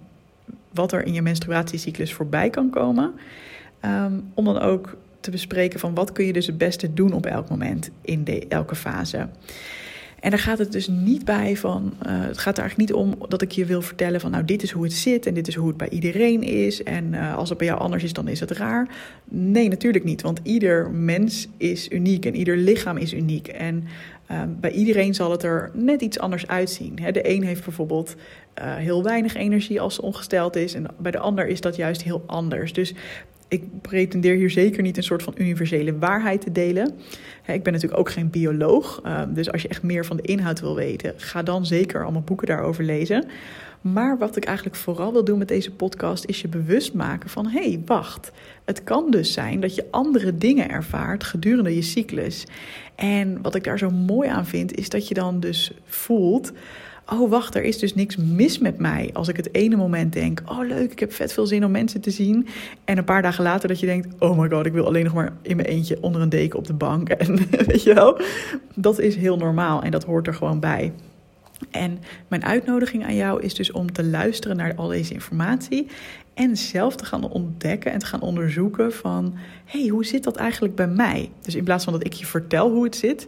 wat 0.72 0.92
er 0.92 1.06
in 1.06 1.14
je 1.14 1.22
menstruatiecyclus 1.22 2.14
voorbij 2.14 2.50
kan 2.50 2.70
komen. 2.70 3.14
Um, 3.86 4.32
om 4.34 4.46
dan 4.46 4.60
ook 4.60 4.98
te 5.20 5.32
bespreken 5.32 5.80
van 5.80 5.94
wat 5.94 6.12
kun 6.12 6.26
je 6.26 6.34
dus 6.34 6.48
het 6.48 6.58
beste 6.58 6.94
doen 6.94 7.14
op 7.14 7.26
elk 7.26 7.50
moment 7.50 7.90
in 8.02 8.24
de, 8.24 8.48
elke 8.48 8.76
fase. 8.76 9.28
En 10.20 10.30
daar 10.30 10.40
gaat 10.40 10.58
het 10.58 10.72
dus 10.72 10.88
niet 10.88 11.26
bij 11.26 11.58
van. 11.58 11.94
Uh, 12.08 12.22
het 12.22 12.38
gaat 12.38 12.58
er 12.58 12.64
eigenlijk 12.64 12.90
niet 12.90 13.00
om 13.00 13.16
dat 13.28 13.42
ik 13.42 13.52
je 13.52 13.66
wil 13.66 13.82
vertellen 13.82 14.20
van. 14.20 14.32
Nou, 14.32 14.46
dit 14.46 14.64
is 14.64 14.72
hoe 14.72 14.84
het 14.84 14.94
zit 14.94 15.26
en 15.26 15.34
dit 15.34 15.48
is 15.48 15.56
hoe 15.56 15.68
het 15.68 15.78
bij 15.78 15.90
iedereen 15.90 16.44
is. 16.44 16.84
En 16.84 17.14
uh, 17.14 17.36
als 17.36 17.50
het 17.50 17.58
bij 17.58 17.68
jou 17.68 17.80
anders 17.80 18.04
is, 18.04 18.14
dan 18.14 18.28
is 18.28 18.40
het 18.40 18.52
raar. 18.52 18.88
Nee, 19.24 19.68
natuurlijk 19.68 20.04
niet. 20.04 20.22
Want 20.22 20.40
ieder 20.44 20.92
mens 20.92 21.48
is 21.58 21.92
uniek 21.92 22.26
en 22.26 22.36
ieder 22.36 22.58
lichaam 22.58 22.98
is 22.98 23.14
uniek. 23.14 23.48
En 23.48 23.84
uh, 24.32 24.42
bij 24.60 24.72
iedereen 24.72 25.14
zal 25.14 25.32
het 25.32 25.44
er 25.44 25.72
net 25.74 26.02
iets 26.02 26.20
anders 26.20 26.48
uitzien. 26.48 26.96
de 26.96 27.30
een 27.30 27.44
heeft 27.44 27.64
bijvoorbeeld 27.64 28.16
heel 28.62 29.04
weinig 29.04 29.36
energie 29.36 29.82
als 29.82 29.96
ze 29.96 30.02
ongesteld 30.02 30.56
is. 30.56 30.74
En 30.74 30.86
bij 30.98 31.12
de 31.12 31.20
ander 31.20 31.48
is 31.48 31.62
dat 31.62 31.76
juist 31.76 32.04
heel 32.04 32.24
anders. 32.26 32.74
Dus 32.74 32.94
ik 33.50 33.82
pretendeer 33.82 34.36
hier 34.36 34.50
zeker 34.50 34.82
niet 34.82 34.98
een 34.98 35.04
soort 35.04 35.24
van 35.24 35.34
universele 35.38 35.98
waarheid 35.98 36.42
te 36.42 36.52
delen. 36.52 36.94
Ik 37.46 37.64
ben 37.64 37.74
natuurlijk 37.74 38.00
ook 38.00 38.12
geen 38.12 38.30
bioloog. 38.30 39.02
Ehm, 39.04 39.34
dus 39.34 39.52
als 39.52 39.62
je 39.62 39.68
echt 39.68 39.84
meer 39.84 40.06
van 40.06 40.18
de 40.18 40.24
inhoud 40.24 40.60
wil 40.60 40.76
weten, 40.76 41.14
ga 41.18 41.44
dan 41.44 41.66
zeker 41.66 42.04
allemaal 42.04 42.22
boeken 42.22 42.48
daarover 42.48 42.84
lezen. 42.84 43.26
Maar 43.82 44.18
wat 44.18 44.36
ik 44.36 44.46
eigenlijk 44.46 44.76
vooral 44.78 45.12
wil 45.12 45.24
doen 45.24 45.38
met 45.38 45.48
deze 45.48 45.72
podcast 45.72 46.26
is 46.26 46.42
je 46.42 46.48
bewust 46.48 46.94
maken 46.94 47.30
van: 47.30 47.48
hé, 47.48 47.70
hey, 47.70 47.82
wacht. 47.86 48.32
Het 48.66 48.84
kan 48.84 49.12
dus 49.12 49.34
zijn 49.34 49.60
dat 49.60 49.76
je 49.76 49.88
andere 49.92 50.38
dingen 50.38 50.70
ervaart 50.70 51.24
gedurende 51.24 51.76
je 51.76 51.82
cyclus. 51.82 52.44
En 52.96 53.42
wat 53.42 53.56
ik 53.56 53.64
daar 53.64 53.78
zo 53.78 53.90
mooi 53.90 54.30
aan 54.30 54.46
vind, 54.46 54.76
is 54.76 54.90
dat 54.90 55.08
je 55.08 55.14
dan 55.14 55.40
dus 55.40 55.72
voelt 55.86 56.52
oh 57.12 57.30
wacht, 57.30 57.56
er 57.56 57.64
is 57.64 57.78
dus 57.78 57.96
niks 57.96 58.16
mis 58.16 58.60
met 58.60 58.78
mij. 58.78 59.10
Als 59.14 59.28
ik 59.28 59.38
het 59.38 59.54
ene 59.54 59.76
moment 59.76 60.14
denk, 60.14 60.42
oh 60.46 60.68
leuk, 60.68 60.92
ik 60.92 61.00
heb 61.00 61.14
vet 61.14 61.34
veel 61.34 61.48
zin 61.48 61.66
om 61.66 61.72
mensen 61.72 62.02
te 62.02 62.12
zien. 62.12 62.48
En 62.86 62.98
een 62.98 63.04
paar 63.04 63.22
dagen 63.22 63.44
later 63.44 63.68
dat 63.68 63.80
je 63.80 63.86
denkt, 63.86 64.08
oh 64.20 64.40
my 64.40 64.50
god, 64.50 64.66
ik 64.66 64.74
wil 64.74 64.86
alleen 64.86 65.04
nog 65.04 65.14
maar 65.14 65.34
in 65.42 65.56
mijn 65.56 65.68
eentje 65.68 65.98
onder 66.02 66.22
een 66.22 66.30
deken 66.30 66.60
op 66.60 66.68
de 66.68 66.74
bank. 66.74 67.10
En 67.20 67.36
weet 67.66 67.84
je 67.84 67.94
wel, 67.94 68.20
dat 68.76 69.00
is 69.00 69.16
heel 69.16 69.38
normaal 69.38 69.82
en 69.82 69.92
dat 69.92 70.04
hoort 70.04 70.28
er 70.28 70.34
gewoon 70.34 70.60
bij. 70.60 70.94
En 71.72 72.00
mijn 72.28 72.46
uitnodiging 72.46 73.06
aan 73.06 73.16
jou 73.16 73.42
is 73.42 73.54
dus 73.54 73.72
om 73.72 73.92
te 73.92 74.04
luisteren 74.06 74.58
naar 74.58 74.76
al 74.76 74.88
deze 74.88 75.14
informatie 75.14 75.88
en 76.34 76.58
zelf 76.58 76.96
te 76.96 77.06
gaan 77.06 77.30
ontdekken 77.30 77.92
en 77.92 78.00
te 78.00 78.06
gaan 78.06 78.22
onderzoeken 78.22 78.94
van, 78.94 79.34
hey, 79.66 79.88
hoe 79.88 80.06
zit 80.06 80.24
dat 80.24 80.36
eigenlijk 80.36 80.76
bij 80.76 80.88
mij? 80.88 81.30
Dus 81.42 81.56
in 81.56 81.64
plaats 81.64 81.84
van 81.84 81.94
dat 81.94 82.06
ik 82.06 82.14
je 82.14 82.26
vertel 82.26 82.72
hoe 82.72 82.84
het 82.84 82.96
zit, 82.96 83.28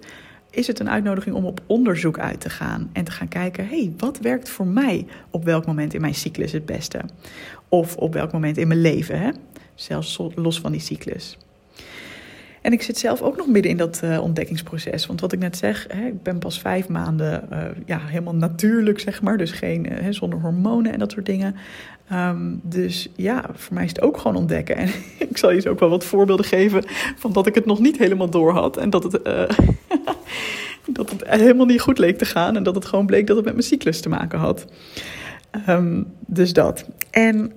is 0.52 0.68
het 0.68 0.80
een 0.80 0.90
uitnodiging 0.90 1.36
om 1.36 1.46
op 1.46 1.62
onderzoek 1.66 2.20
uit 2.20 2.40
te 2.40 2.50
gaan 2.50 2.90
en 2.94 3.04
te 3.04 3.12
gaan 3.12 3.28
kijken: 3.28 3.68
hey, 3.68 3.94
wat 3.98 4.20
werkt 4.20 4.50
voor 4.50 4.68
mij 4.68 5.06
op 5.30 5.46
welk 5.46 5.66
moment 5.66 5.94
in 5.94 6.02
mijn 6.02 6.16
cyclus 6.16 6.52
het 6.52 6.66
beste? 6.66 7.02
Of 7.70 7.96
op 7.96 8.14
welk 8.14 8.32
moment 8.32 8.58
in 8.58 8.68
mijn 8.68 8.82
leven, 8.82 9.20
hè? 9.20 9.30
zelfs 9.76 10.20
los 10.36 10.60
van 10.60 10.72
die 10.72 10.82
cyclus. 10.82 11.38
En 12.62 12.74
ik 12.74 12.82
zit 12.82 12.98
zelf 12.98 13.22
ook 13.22 13.38
nog 13.38 13.48
midden 13.48 13.72
in 13.72 13.78
dat 13.78 14.02
uh, 14.04 14.22
ontdekkingsproces. 14.22 15.06
Want 15.06 15.22
wat 15.22 15.32
ik 15.32 15.40
net 15.40 15.58
zeg, 15.58 15.86
hè, 15.90 16.06
ik 16.06 16.24
ben 16.24 16.40
pas 16.40 16.60
vijf 16.60 16.88
maanden 16.88 17.48
uh, 17.52 17.60
ja, 17.86 18.00
helemaal 18.00 18.36
natuurlijk, 18.36 19.00
zeg 19.00 19.22
maar. 19.22 19.38
Dus 19.38 19.52
geen, 19.52 19.92
uh, 19.92 20.08
zonder 20.10 20.40
hormonen 20.40 20.94
en 20.94 21.00
dat 21.00 21.12
soort 21.12 21.26
dingen. 21.26 21.56
Um, 22.14 22.60
dus 22.64 23.10
ja, 23.16 23.46
voor 23.54 23.74
mij 23.74 23.84
is 23.84 23.90
het 23.90 24.02
ook 24.02 24.18
gewoon 24.18 24.38
ontdekken. 24.38 24.76
En 24.76 24.90
ik 25.30 25.38
zal 25.38 25.50
je 25.50 25.56
eens 25.56 25.68
ook 25.68 25.80
wel 25.80 25.90
wat 25.90 26.04
voorbeelden 26.04 26.46
geven 26.46 26.84
van 27.16 27.34
dat 27.34 27.48
ik 27.48 27.56
het 27.56 27.66
nog 27.66 27.80
niet 27.80 27.98
helemaal 27.98 28.30
door 28.30 28.52
had. 28.52 28.78
En 28.78 28.90
dat 28.90 29.04
het, 29.04 29.22
dat 30.86 31.10
het 31.10 31.24
helemaal 31.26 31.66
niet 31.66 31.82
goed 31.82 31.98
leek 31.98 32.18
te 32.18 32.26
gaan. 32.26 32.56
En 32.56 32.64
dat 32.64 32.76
het 32.76 32.86
gewoon 32.86 33.06
bleek 33.06 33.28
dat 33.28 33.36
het 33.36 33.46
met 33.46 33.54
mijn 33.54 33.66
cyclus 33.66 34.02
te 34.02 34.10
maken 34.10 34.40
had. 34.40 34.66
Um, 35.70 36.14
dus 36.26 36.54
dat. 36.54 36.86
En 37.10 37.52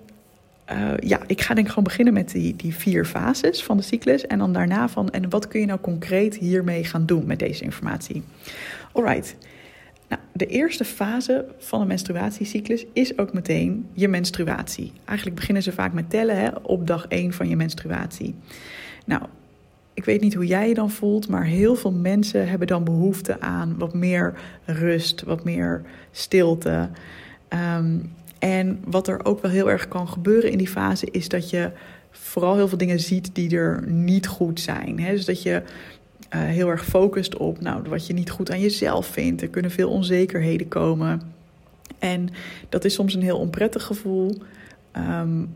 uh, 0.73 0.93
ja, 0.99 1.21
ik 1.26 1.40
ga 1.40 1.54
denk 1.54 1.66
ik 1.66 1.69
gewoon 1.69 1.85
beginnen 1.85 2.14
met 2.14 2.31
die, 2.31 2.57
die 2.57 2.75
vier 2.75 3.04
fases 3.04 3.62
van 3.62 3.76
de 3.76 3.83
cyclus. 3.83 4.26
En 4.26 4.38
dan 4.38 4.52
daarna 4.52 4.88
van, 4.88 5.11
en 5.11 5.31
wat 5.31 5.49
kun 5.49 5.61
je 5.61 5.66
nou 5.66 5.81
concreet 5.81 6.37
hiermee 6.37 6.85
gaan 6.85 7.07
doen 7.07 7.26
met 7.26 7.38
deze 7.38 7.64
informatie? 7.64 8.23
Alright. 8.93 9.37
Nou, 10.09 10.23
de 10.33 10.47
eerste 10.47 10.85
fase 10.85 11.47
van 11.59 11.81
een 11.81 11.87
menstruatiecyclus 11.87 12.85
is 12.93 13.19
ook 13.19 13.33
meteen 13.33 13.87
je 13.93 14.09
menstruatie. 14.09 14.93
Eigenlijk 15.04 15.38
beginnen 15.38 15.62
ze 15.62 15.73
vaak 15.73 15.93
met 15.93 16.11
tellen 16.11 16.37
hè, 16.37 16.49
op 16.62 16.87
dag 16.87 17.07
1 17.09 17.33
van 17.33 17.49
je 17.49 17.57
menstruatie. 17.57 18.35
Nou, 19.04 19.23
ik 19.94 20.04
weet 20.04 20.20
niet 20.20 20.34
hoe 20.34 20.46
jij 20.46 20.68
je 20.68 20.74
dan 20.74 20.90
voelt, 20.90 21.28
maar 21.28 21.44
heel 21.44 21.74
veel 21.74 21.92
mensen 21.92 22.48
hebben 22.48 22.66
dan 22.66 22.84
behoefte 22.84 23.40
aan 23.40 23.74
wat 23.78 23.94
meer 23.94 24.34
rust, 24.64 25.22
wat 25.22 25.44
meer 25.44 25.82
stilte. 26.10 26.88
Ehm, 27.48 27.98
en 28.38 28.80
wat 28.84 29.08
er 29.08 29.24
ook 29.24 29.42
wel 29.42 29.50
heel 29.50 29.70
erg 29.70 29.88
kan 29.88 30.08
gebeuren 30.08 30.50
in 30.50 30.58
die 30.58 30.68
fase 30.68 31.06
is 31.10 31.28
dat 31.28 31.50
je 31.50 31.70
vooral 32.10 32.54
heel 32.54 32.68
veel 32.68 32.78
dingen 32.78 33.00
ziet 33.00 33.34
die 33.34 33.56
er 33.56 33.82
niet 33.86 34.26
goed 34.26 34.60
zijn. 34.60 34.96
Dus 34.96 35.24
dat 35.24 35.42
je 35.42 35.62
uh, 36.34 36.40
heel 36.42 36.68
erg 36.68 36.84
focust 36.84 37.36
op 37.36 37.60
nou, 37.60 37.82
wat 37.88 38.06
je 38.06 38.12
niet 38.12 38.30
goed 38.30 38.50
aan 38.50 38.60
jezelf 38.60 39.06
vindt. 39.06 39.42
Er 39.42 39.48
kunnen 39.48 39.70
veel 39.70 39.90
onzekerheden 39.90 40.68
komen. 40.68 41.20
En 41.98 42.28
dat 42.68 42.84
is 42.84 42.94
soms 42.94 43.14
een 43.14 43.22
heel 43.22 43.38
onprettig 43.38 43.82
gevoel. 43.82 44.42
Um, 44.96 45.48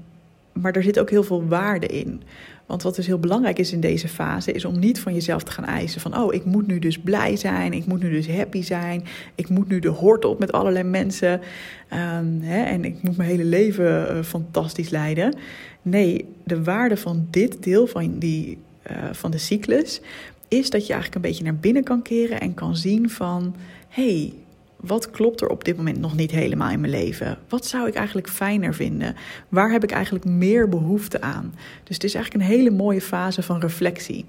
maar 0.60 0.72
er 0.72 0.82
zit 0.82 0.98
ook 0.98 1.10
heel 1.10 1.22
veel 1.22 1.46
waarde 1.46 1.86
in. 1.86 2.22
Want 2.66 2.82
wat 2.82 2.96
dus 2.96 3.06
heel 3.06 3.18
belangrijk 3.18 3.58
is 3.58 3.72
in 3.72 3.80
deze 3.80 4.08
fase, 4.08 4.52
is 4.52 4.64
om 4.64 4.78
niet 4.78 5.00
van 5.00 5.14
jezelf 5.14 5.42
te 5.42 5.52
gaan 5.52 5.64
eisen 5.64 6.00
van, 6.00 6.18
oh, 6.18 6.34
ik 6.34 6.44
moet 6.44 6.66
nu 6.66 6.78
dus 6.78 6.98
blij 6.98 7.36
zijn, 7.36 7.72
ik 7.72 7.86
moet 7.86 8.02
nu 8.02 8.10
dus 8.10 8.28
happy 8.28 8.62
zijn, 8.62 9.04
ik 9.34 9.48
moet 9.48 9.68
nu 9.68 9.78
de 9.78 9.88
hoort 9.88 10.24
op 10.24 10.38
met 10.38 10.52
allerlei 10.52 10.84
mensen 10.84 11.32
um, 11.32 12.38
hè, 12.40 12.62
en 12.62 12.84
ik 12.84 13.02
moet 13.02 13.16
mijn 13.16 13.28
hele 13.28 13.44
leven 13.44 14.16
uh, 14.16 14.22
fantastisch 14.22 14.88
leiden. 14.88 15.34
Nee, 15.82 16.24
de 16.44 16.62
waarde 16.62 16.96
van 16.96 17.26
dit 17.30 17.62
deel 17.62 17.86
van, 17.86 18.18
die, 18.18 18.58
uh, 18.90 18.96
van 19.12 19.30
de 19.30 19.38
cyclus 19.38 20.00
is 20.48 20.70
dat 20.70 20.86
je 20.86 20.92
eigenlijk 20.92 21.14
een 21.14 21.30
beetje 21.30 21.44
naar 21.44 21.56
binnen 21.56 21.84
kan 21.84 22.02
keren 22.02 22.40
en 22.40 22.54
kan 22.54 22.76
zien 22.76 23.10
van, 23.10 23.54
hey, 23.88 24.32
wat 24.80 25.10
klopt 25.10 25.40
er 25.40 25.48
op 25.48 25.64
dit 25.64 25.76
moment 25.76 25.98
nog 25.98 26.16
niet 26.16 26.30
helemaal 26.30 26.70
in 26.70 26.80
mijn 26.80 26.92
leven? 26.92 27.38
Wat 27.48 27.66
zou 27.66 27.88
ik 27.88 27.94
eigenlijk 27.94 28.28
fijner 28.28 28.74
vinden? 28.74 29.16
Waar 29.48 29.70
heb 29.70 29.82
ik 29.82 29.90
eigenlijk 29.90 30.24
meer 30.24 30.68
behoefte 30.68 31.20
aan? 31.20 31.54
Dus 31.84 31.94
het 31.94 32.04
is 32.04 32.14
eigenlijk 32.14 32.44
een 32.44 32.56
hele 32.56 32.70
mooie 32.70 33.00
fase 33.00 33.42
van 33.42 33.60
reflectie. 33.60 34.24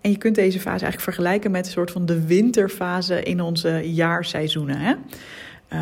En 0.00 0.10
je 0.10 0.18
kunt 0.18 0.34
deze 0.34 0.60
fase 0.60 0.84
eigenlijk 0.84 1.02
vergelijken 1.02 1.50
met 1.50 1.66
een 1.66 1.72
soort 1.72 1.90
van 1.90 2.06
de 2.06 2.26
winterfase 2.26 3.22
in 3.22 3.40
onze 3.40 3.92
jaarseizoenen. 3.92 4.78
Hè? 4.78 4.94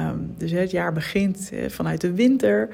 Um, 0.08 0.34
dus 0.38 0.50
het 0.50 0.70
jaar 0.70 0.92
begint 0.92 1.50
eh, 1.52 1.68
vanuit 1.68 2.00
de 2.00 2.14
winter. 2.14 2.68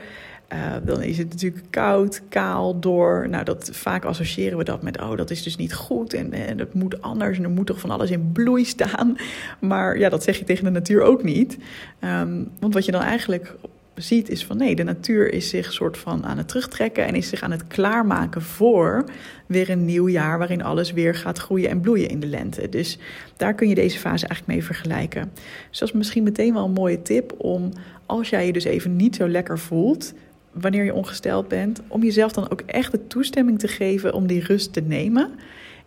Uh, 0.53 0.75
dan 0.85 1.03
is 1.03 1.19
het 1.19 1.31
natuurlijk 1.31 1.65
koud, 1.71 2.23
kaal, 2.29 2.81
door. 2.81 3.29
Nou, 3.29 3.45
dat, 3.45 3.71
vaak 3.73 4.05
associëren 4.05 4.59
we 4.59 4.65
dat 4.65 4.83
met, 4.83 5.01
oh, 5.01 5.17
dat 5.17 5.31
is 5.31 5.43
dus 5.43 5.57
niet 5.57 5.75
goed 5.75 6.15
en, 6.15 6.33
en 6.33 6.57
dat 6.57 6.75
moet 6.75 7.03
anders 7.03 7.39
en 7.39 7.45
er 7.45 7.51
moet 7.51 7.67
toch 7.67 7.81
van 7.81 7.91
alles 7.91 8.11
in 8.11 8.33
bloei 8.33 8.65
staan. 8.65 9.17
Maar 9.61 9.99
ja, 9.99 10.09
dat 10.09 10.23
zeg 10.23 10.39
je 10.39 10.45
tegen 10.45 10.65
de 10.65 10.71
natuur 10.71 11.03
ook 11.03 11.23
niet. 11.23 11.59
Um, 12.01 12.51
want 12.61 12.75
wat 12.75 12.85
je 12.85 12.93
dan 12.93 13.03
eigenlijk 13.03 13.55
ziet 13.95 14.29
is 14.29 14.45
van 14.45 14.57
nee, 14.57 14.77
de 14.77 14.83
natuur 14.83 15.33
is 15.33 15.49
zich 15.49 15.73
soort 15.73 15.99
van 15.99 16.25
aan 16.25 16.39
het 16.39 16.49
terugtrekken 16.49 17.07
en 17.07 17.15
is 17.15 17.29
zich 17.29 17.43
aan 17.43 17.51
het 17.51 17.67
klaarmaken 17.67 18.43
voor 18.43 19.05
weer 19.47 19.71
een 19.71 19.85
nieuw 19.85 20.09
jaar 20.09 20.39
waarin 20.39 20.63
alles 20.63 20.93
weer 20.93 21.15
gaat 21.15 21.39
groeien 21.39 21.71
en 21.71 21.81
bloeien 21.81 22.09
in 22.09 22.21
de 22.21 22.27
lente. 22.27 22.69
Dus 22.69 22.99
daar 23.37 23.55
kun 23.55 23.69
je 23.69 23.75
deze 23.75 23.99
fase 23.99 24.27
eigenlijk 24.27 24.59
mee 24.59 24.65
vergelijken. 24.67 25.31
Dus 25.71 25.79
dat 25.79 25.89
is 25.89 25.95
misschien 25.95 26.23
meteen 26.23 26.55
wel 26.55 26.65
een 26.65 26.73
mooie 26.73 27.03
tip 27.03 27.35
om 27.39 27.73
als 28.07 28.31
jij 28.31 28.47
je 28.47 28.53
dus 28.53 28.65
even 28.65 28.97
niet 28.97 29.17
zo 29.17 29.29
lekker 29.29 29.59
voelt, 29.59 30.15
wanneer 30.61 30.85
je 30.85 30.95
ongesteld 30.95 31.49
bent, 31.49 31.83
om 31.89 32.03
jezelf 32.03 32.33
dan 32.33 32.51
ook 32.51 32.61
echt 32.61 32.93
de 32.93 33.07
toestemming 33.07 33.59
te 33.59 33.69
geven 33.69 34.15
om 34.15 34.27
die 34.27 34.45
rust 34.45 34.73
te 34.73 34.81
nemen. 34.81 35.31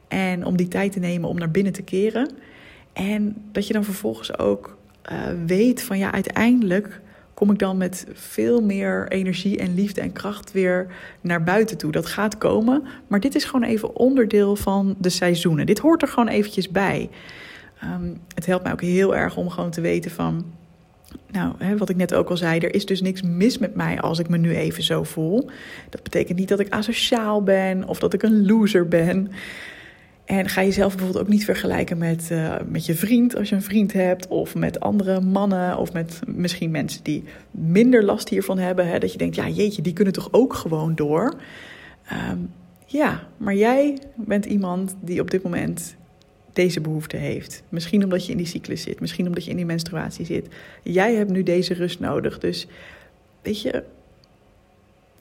En 0.07 0.45
om 0.45 0.57
die 0.57 0.67
tijd 0.67 0.91
te 0.91 0.99
nemen 0.99 1.29
om 1.29 1.37
naar 1.37 1.51
binnen 1.51 1.73
te 1.73 1.81
keren. 1.81 2.29
En 2.93 3.35
dat 3.51 3.67
je 3.67 3.73
dan 3.73 3.83
vervolgens 3.83 4.37
ook 4.37 4.77
uh, 5.11 5.17
weet 5.45 5.83
van 5.83 5.97
ja, 5.97 6.11
uiteindelijk 6.11 7.01
kom 7.33 7.51
ik 7.51 7.59
dan 7.59 7.77
met 7.77 8.05
veel 8.13 8.61
meer 8.61 9.07
energie 9.07 9.57
en 9.57 9.75
liefde 9.75 10.01
en 10.01 10.11
kracht 10.11 10.51
weer 10.51 10.87
naar 11.21 11.43
buiten 11.43 11.77
toe. 11.77 11.91
Dat 11.91 12.05
gaat 12.05 12.37
komen, 12.37 12.83
maar 13.07 13.19
dit 13.19 13.35
is 13.35 13.45
gewoon 13.45 13.63
even 13.63 13.95
onderdeel 13.95 14.55
van 14.55 14.95
de 14.97 15.09
seizoenen. 15.09 15.65
Dit 15.65 15.79
hoort 15.79 16.01
er 16.01 16.07
gewoon 16.07 16.27
eventjes 16.27 16.69
bij. 16.69 17.09
Um, 17.83 18.17
het 18.35 18.45
helpt 18.45 18.63
mij 18.63 18.71
ook 18.71 18.81
heel 18.81 19.15
erg 19.15 19.37
om 19.37 19.49
gewoon 19.49 19.69
te 19.69 19.81
weten 19.81 20.11
van 20.11 20.45
nou, 21.31 21.53
hè, 21.57 21.77
wat 21.77 21.89
ik 21.89 21.95
net 21.95 22.13
ook 22.13 22.29
al 22.29 22.37
zei, 22.37 22.59
er 22.59 22.75
is 22.75 22.85
dus 22.85 23.01
niks 23.01 23.21
mis 23.21 23.57
met 23.57 23.75
mij 23.75 23.99
als 23.99 24.19
ik 24.19 24.29
me 24.29 24.37
nu 24.37 24.55
even 24.55 24.83
zo 24.83 25.03
voel. 25.03 25.49
Dat 25.89 26.03
betekent 26.03 26.39
niet 26.39 26.49
dat 26.49 26.59
ik 26.59 26.69
asociaal 26.69 27.43
ben 27.43 27.87
of 27.87 27.99
dat 27.99 28.13
ik 28.13 28.23
een 28.23 28.45
loser 28.45 28.87
ben. 28.87 29.31
En 30.25 30.49
ga 30.49 30.63
jezelf 30.63 30.95
bijvoorbeeld 30.95 31.25
ook 31.25 31.31
niet 31.31 31.45
vergelijken 31.45 31.97
met, 31.97 32.29
uh, 32.31 32.55
met 32.67 32.85
je 32.85 32.95
vriend 32.95 33.35
als 33.35 33.49
je 33.49 33.55
een 33.55 33.61
vriend 33.61 33.93
hebt, 33.93 34.27
of 34.27 34.55
met 34.55 34.79
andere 34.79 35.21
mannen, 35.21 35.77
of 35.77 35.93
met 35.93 36.19
misschien 36.25 36.71
mensen 36.71 37.03
die 37.03 37.23
minder 37.51 38.03
last 38.03 38.29
hiervan 38.29 38.57
hebben. 38.57 38.87
Hè, 38.87 38.99
dat 38.99 39.11
je 39.11 39.17
denkt, 39.17 39.35
ja 39.35 39.47
jeetje, 39.47 39.81
die 39.81 39.93
kunnen 39.93 40.13
toch 40.13 40.27
ook 40.31 40.53
gewoon 40.53 40.95
door. 40.95 41.33
Um, 42.31 42.51
ja, 42.85 43.27
maar 43.37 43.55
jij 43.55 43.97
bent 44.15 44.45
iemand 44.45 44.95
die 45.01 45.21
op 45.21 45.31
dit 45.31 45.43
moment 45.43 45.95
deze 46.53 46.81
behoefte 46.81 47.17
heeft. 47.17 47.63
Misschien 47.69 48.03
omdat 48.03 48.25
je 48.25 48.31
in 48.31 48.37
die 48.37 48.45
cyclus 48.45 48.81
zit, 48.81 48.99
misschien 48.99 49.27
omdat 49.27 49.43
je 49.43 49.49
in 49.49 49.55
die 49.55 49.65
menstruatie 49.65 50.25
zit. 50.25 50.47
Jij 50.83 51.15
hebt 51.15 51.29
nu 51.29 51.43
deze 51.43 51.73
rust 51.73 51.99
nodig. 51.99 52.39
Dus 52.39 52.67
weet 53.41 53.61
je, 53.61 53.83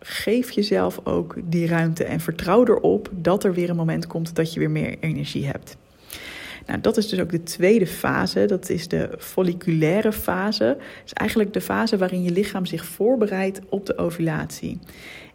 geef 0.01 0.51
jezelf 0.51 1.01
ook 1.05 1.37
die 1.45 1.67
ruimte 1.67 2.05
en 2.05 2.21
vertrouw 2.21 2.67
erop 2.67 3.11
dat 3.13 3.45
er 3.45 3.55
weer 3.55 3.71
een 3.71 3.77
moment 3.77 4.07
komt 4.07 4.35
dat 4.35 4.53
je 4.53 4.61
weer 4.61 4.71
meer 4.71 4.97
energie 5.01 5.47
hebt. 5.47 5.77
Nou, 6.69 6.81
dat 6.81 6.97
is 6.97 7.09
dus 7.09 7.21
ook 7.21 7.31
de 7.31 7.43
tweede 7.43 7.87
fase. 7.87 8.45
Dat 8.45 8.71
is 8.71 8.89
de 8.89 9.11
folliculaire 9.19 10.13
fase. 10.13 10.65
Dat 10.79 11.05
is 11.05 11.13
eigenlijk 11.13 11.53
de 11.53 11.61
fase 11.61 11.97
waarin 11.97 12.23
je 12.23 12.31
lichaam 12.31 12.67
zich 12.67 12.85
voorbereidt 12.85 13.61
op 13.69 13.87
de 13.87 13.97
ovulatie. 13.97 14.79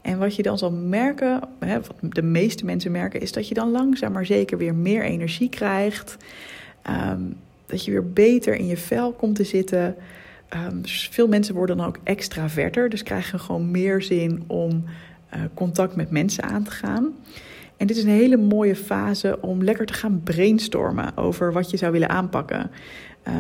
En 0.01 0.17
wat 0.17 0.35
je 0.35 0.43
dan 0.43 0.57
zal 0.57 0.71
merken, 0.71 1.41
hè, 1.59 1.75
wat 1.75 1.95
de 1.99 2.21
meeste 2.21 2.65
mensen 2.65 2.91
merken, 2.91 3.21
is 3.21 3.31
dat 3.31 3.47
je 3.47 3.53
dan 3.53 3.71
langzaam 3.71 4.11
maar 4.11 4.25
zeker 4.25 4.57
weer 4.57 4.75
meer 4.75 5.03
energie 5.03 5.49
krijgt. 5.49 6.17
Um, 6.89 7.35
dat 7.65 7.85
je 7.85 7.91
weer 7.91 8.09
beter 8.09 8.55
in 8.55 8.67
je 8.67 8.77
vel 8.77 9.11
komt 9.11 9.35
te 9.35 9.43
zitten. 9.43 9.95
Um, 10.55 10.81
dus 10.81 11.09
veel 11.11 11.27
mensen 11.27 11.55
worden 11.55 11.77
dan 11.77 11.87
ook 11.87 11.99
extraverter, 12.03 12.89
dus 12.89 13.03
krijgen 13.03 13.39
gewoon 13.39 13.71
meer 13.71 14.01
zin 14.01 14.43
om 14.47 14.83
uh, 15.35 15.41
contact 15.53 15.95
met 15.95 16.11
mensen 16.11 16.43
aan 16.43 16.63
te 16.63 16.71
gaan. 16.71 17.13
En 17.77 17.87
dit 17.87 17.97
is 17.97 18.03
een 18.03 18.09
hele 18.09 18.37
mooie 18.37 18.75
fase 18.75 19.37
om 19.41 19.63
lekker 19.63 19.85
te 19.85 19.93
gaan 19.93 20.21
brainstormen 20.23 21.17
over 21.17 21.53
wat 21.53 21.69
je 21.71 21.77
zou 21.77 21.91
willen 21.91 22.09
aanpakken. 22.09 22.71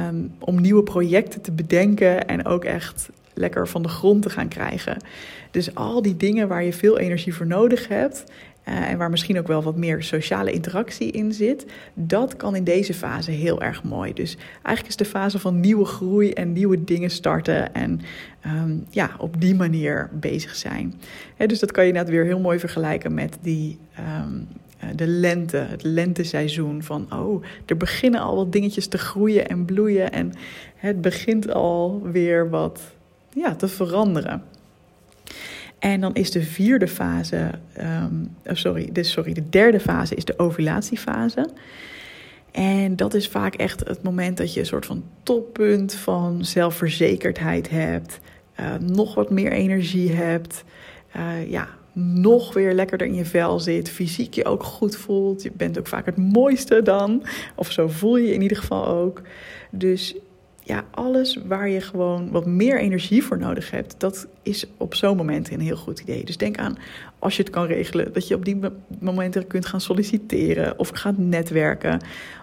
Um, 0.07 0.31
om 0.39 0.61
nieuwe 0.61 0.83
projecten 0.83 1.41
te 1.41 1.51
bedenken 1.51 2.27
en 2.27 2.45
ook 2.45 2.63
echt 2.63 3.09
lekker 3.33 3.67
van 3.67 3.81
de 3.81 3.89
grond 3.89 4.21
te 4.21 4.29
gaan 4.29 4.47
krijgen. 4.47 4.97
Dus 5.51 5.75
al 5.75 6.01
die 6.01 6.17
dingen 6.17 6.47
waar 6.47 6.63
je 6.63 6.73
veel 6.73 6.97
energie 6.97 7.35
voor 7.35 7.47
nodig 7.47 7.87
hebt. 7.87 8.23
Uh, 8.67 8.89
en 8.89 8.97
waar 8.97 9.09
misschien 9.09 9.39
ook 9.39 9.47
wel 9.47 9.63
wat 9.63 9.75
meer 9.75 10.03
sociale 10.03 10.51
interactie 10.51 11.11
in 11.11 11.33
zit. 11.33 11.65
Dat 11.93 12.35
kan 12.35 12.55
in 12.55 12.63
deze 12.63 12.93
fase 12.93 13.31
heel 13.31 13.61
erg 13.61 13.83
mooi. 13.83 14.13
Dus 14.13 14.37
eigenlijk 14.53 14.87
is 14.87 14.95
de 14.95 15.05
fase 15.05 15.39
van 15.39 15.59
nieuwe 15.59 15.85
groei 15.85 16.31
en 16.31 16.53
nieuwe 16.53 16.83
dingen 16.83 17.09
starten. 17.09 17.73
En 17.73 18.01
um, 18.45 18.85
ja, 18.89 19.15
op 19.17 19.41
die 19.41 19.55
manier 19.55 20.09
bezig 20.13 20.55
zijn. 20.55 20.93
Dus 21.37 21.59
dat 21.59 21.71
kan 21.71 21.85
je 21.85 21.91
net 21.91 22.09
weer 22.09 22.25
heel 22.25 22.39
mooi 22.39 22.59
vergelijken 22.59 23.13
met 23.13 23.37
die. 23.41 23.79
Um, 23.99 24.47
de 24.95 25.07
lente, 25.07 25.57
het 25.57 25.83
lenteseizoen. 25.83 26.83
Van 26.83 27.07
oh, 27.13 27.43
er 27.65 27.77
beginnen 27.77 28.21
al 28.21 28.35
wat 28.35 28.51
dingetjes 28.51 28.87
te 28.87 28.97
groeien 28.97 29.47
en 29.47 29.65
bloeien. 29.65 30.11
En 30.11 30.33
het 30.75 31.01
begint 31.01 31.53
al 31.53 32.01
weer 32.11 32.49
wat 32.49 32.81
ja, 33.33 33.55
te 33.55 33.67
veranderen. 33.67 34.43
En 35.83 36.01
dan 36.01 36.13
is 36.13 36.31
de 36.31 36.41
vierde 36.41 36.87
fase, 36.87 37.51
um, 37.79 38.35
oh 38.45 38.55
sorry, 38.55 38.89
de, 38.91 39.03
sorry, 39.03 39.33
de 39.33 39.49
derde 39.49 39.79
fase 39.79 40.15
is 40.15 40.25
de 40.25 40.39
ovulatiefase. 40.39 41.49
En 42.51 42.95
dat 42.95 43.13
is 43.13 43.27
vaak 43.27 43.55
echt 43.55 43.87
het 43.87 44.03
moment 44.03 44.37
dat 44.37 44.53
je 44.53 44.59
een 44.59 44.65
soort 44.65 44.85
van 44.85 45.03
toppunt 45.23 45.93
van 45.93 46.45
zelfverzekerdheid 46.45 47.69
hebt, 47.69 48.19
uh, 48.59 48.75
nog 48.79 49.15
wat 49.15 49.29
meer 49.29 49.51
energie 49.51 50.11
hebt, 50.11 50.63
uh, 51.15 51.49
ja, 51.49 51.67
nog 51.93 52.53
weer 52.53 52.73
lekkerder 52.73 53.07
in 53.07 53.15
je 53.15 53.25
vel 53.25 53.59
zit, 53.59 53.89
fysiek 53.89 54.33
je 54.33 54.45
ook 54.45 54.63
goed 54.63 54.95
voelt. 54.95 55.43
Je 55.43 55.51
bent 55.53 55.79
ook 55.79 55.87
vaak 55.87 56.05
het 56.05 56.17
mooiste 56.17 56.81
dan, 56.81 57.23
of 57.55 57.71
zo 57.71 57.87
voel 57.87 58.17
je 58.17 58.27
je 58.27 58.33
in 58.33 58.41
ieder 58.41 58.57
geval 58.57 58.87
ook. 58.87 59.21
Dus 59.71 60.15
ja, 60.65 60.83
alles 60.91 61.39
waar 61.45 61.69
je 61.69 61.81
gewoon 61.81 62.31
wat 62.31 62.45
meer 62.45 62.79
energie 62.79 63.23
voor 63.23 63.37
nodig 63.37 63.71
hebt, 63.71 63.95
dat 63.97 64.27
is 64.41 64.65
op 64.77 64.95
zo'n 64.95 65.17
moment 65.17 65.51
een 65.51 65.59
heel 65.59 65.75
goed 65.75 65.99
idee. 65.99 66.25
Dus 66.25 66.37
denk 66.37 66.57
aan, 66.57 66.77
als 67.19 67.35
je 67.35 67.43
het 67.43 67.51
kan 67.51 67.65
regelen, 67.65 68.13
dat 68.13 68.27
je 68.27 68.35
op 68.35 68.45
die 68.45 68.59
momenten 68.99 69.47
kunt 69.47 69.65
gaan 69.65 69.81
solliciteren 69.81 70.79
of 70.79 70.89
gaat 70.89 71.17
netwerken. 71.17 71.99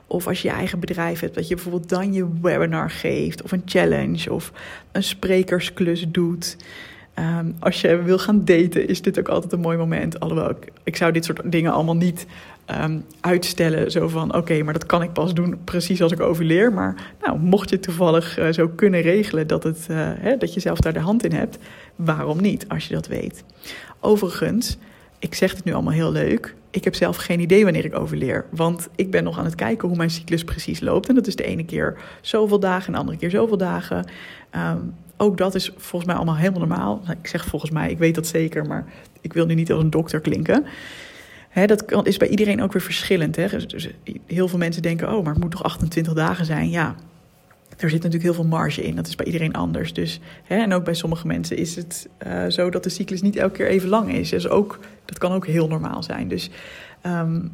Of 0.07 0.27
als 0.27 0.43
je 0.43 0.49
je 0.49 0.55
eigen 0.55 0.81
bedrijf 0.81 1.21
hebt, 1.21 1.35
dat 1.35 1.49
je 1.49 1.55
bijvoorbeeld 1.55 1.89
dan 1.89 2.13
je 2.13 2.29
webinar 2.43 2.91
geeft 2.91 3.43
of 3.43 3.53
een 3.53 3.63
challenge 3.65 4.33
of 4.33 4.53
een 4.93 5.03
sprekersklus 5.03 6.07
doet. 6.09 6.57
Um, 7.19 7.57
als 7.59 7.81
je 7.81 8.03
wil 8.03 8.19
gaan 8.19 8.45
daten, 8.45 8.89
is 8.89 9.03
dit 9.03 9.19
ook 9.19 9.29
altijd 9.29 9.53
een 9.53 9.61
mooi 9.61 9.77
moment. 9.77 10.21
Alhoewel, 10.21 10.51
ik, 10.51 10.73
ik 10.85 10.97
zou 10.97 11.13
dit 11.13 11.25
soort 11.25 11.53
dingen 11.53 11.73
allemaal 11.73 11.97
niet 11.97 12.27
ehm, 12.71 12.99
uitstellen. 13.21 13.91
Zo 13.91 14.09
van, 14.09 14.35
oké, 14.35 14.63
maar 14.63 14.73
dat 14.73 14.87
kan 14.87 15.03
ik 15.03 15.13
pas 15.13 15.35
doen 15.35 15.59
precies 15.65 16.03
als 16.03 16.13
ik 16.13 16.21
ovuleer. 16.21 16.73
Maar 16.73 17.13
nou, 17.21 17.39
mocht 17.39 17.71
je 17.71 17.81
toevallig 17.81 18.39
uh, 18.39 18.53
zo 18.53 18.69
kunnen 18.69 19.01
regelen 19.01 19.47
dat, 19.47 19.63
het, 19.63 19.87
uh, 19.91 19.97
hè, 20.01 20.37
dat 20.37 20.55
je 20.55 20.61
zelf 20.61 20.79
daar 20.79 20.93
de 20.93 20.99
hand 20.99 21.25
in 21.25 21.33
hebt, 21.33 21.59
waarom 21.97 22.41
niet, 22.41 22.69
als 22.69 22.89
je 22.89 22.95
dat 22.95 23.07
weet? 23.07 23.45
Overigens, 24.01 24.79
ik 25.19 25.35
zeg 25.35 25.55
het 25.55 25.65
nu 25.65 25.73
allemaal 25.73 25.93
heel 25.93 26.13
leuk. 26.13 26.55
Ik 26.71 26.85
heb 26.85 26.95
zelf 26.95 27.17
geen 27.17 27.41
idee 27.41 27.65
wanneer 27.65 27.85
ik 27.85 27.99
overleer. 27.99 28.47
Want 28.51 28.89
ik 28.97 29.11
ben 29.11 29.25
nog 29.25 29.39
aan 29.39 29.45
het 29.45 29.55
kijken 29.55 29.89
hoe 29.89 29.97
mijn 29.97 30.11
cyclus 30.11 30.45
precies 30.45 30.81
loopt. 30.81 31.09
En 31.09 31.15
dat 31.15 31.27
is 31.27 31.37
de 31.37 31.45
ene 31.45 31.65
keer 31.65 31.97
zoveel 32.21 32.61
dagen 32.61 32.87
en 32.87 32.93
de 32.93 32.99
andere 32.99 33.19
keer 33.19 33.31
zoveel 33.31 33.57
dagen. 33.57 34.07
Um, 34.57 34.95
ook 35.17 35.37
dat 35.37 35.55
is 35.55 35.73
volgens 35.77 36.05
mij 36.05 36.15
allemaal 36.15 36.37
helemaal 36.37 36.61
normaal. 36.61 37.03
Ik 37.23 37.27
zeg 37.27 37.45
volgens 37.45 37.71
mij, 37.71 37.91
ik 37.91 37.99
weet 37.99 38.15
dat 38.15 38.27
zeker, 38.27 38.67
maar 38.67 38.85
ik 39.21 39.33
wil 39.33 39.47
nu 39.47 39.55
niet 39.55 39.73
als 39.73 39.83
een 39.83 39.91
dokter 39.91 40.21
klinken. 40.21 40.65
Dat 41.55 42.07
is 42.07 42.17
bij 42.17 42.29
iedereen 42.29 42.63
ook 42.63 42.73
weer 42.73 42.83
verschillend. 42.83 43.37
Hè? 43.37 43.49
Dus, 43.49 43.69
dus 43.69 43.89
heel 44.27 44.49
veel 44.49 44.59
mensen 44.59 44.83
denken, 44.83 45.13
oh, 45.17 45.25
maar 45.25 45.33
het 45.33 45.43
moet 45.43 45.51
toch 45.51 45.63
28 45.63 46.13
dagen 46.13 46.45
zijn? 46.45 46.71
Ja, 46.71 46.97
er 47.81 47.91
zit 47.91 48.03
natuurlijk 48.03 48.23
heel 48.23 48.35
veel 48.35 48.45
marge 48.45 48.83
in. 48.83 48.97
Dat 48.97 49.07
is 49.07 49.17
bij 49.17 49.27
iedereen 49.27 49.53
anders. 49.53 49.93
Dus, 49.93 50.21
hè, 50.45 50.57
en 50.57 50.73
ook 50.73 50.85
bij 50.85 50.95
sommige 50.95 51.27
mensen 51.27 51.57
is 51.57 51.77
het 51.77 52.09
uh, 52.27 52.47
zo 52.47 52.71
dat 52.71 52.83
de 52.83 52.89
cyclus 52.89 53.23
niet 53.23 53.37
elke 53.37 53.57
keer 53.57 53.67
even 53.67 53.89
lang 53.89 54.13
is. 54.13 54.31
Dus 54.31 54.49
ook, 54.49 54.79
dat 55.05 55.19
kan 55.19 55.33
ook 55.33 55.47
heel 55.47 55.69
normaal 55.69 56.03
zijn. 56.03 56.29
Dus, 56.29 56.51
um, 57.07 57.53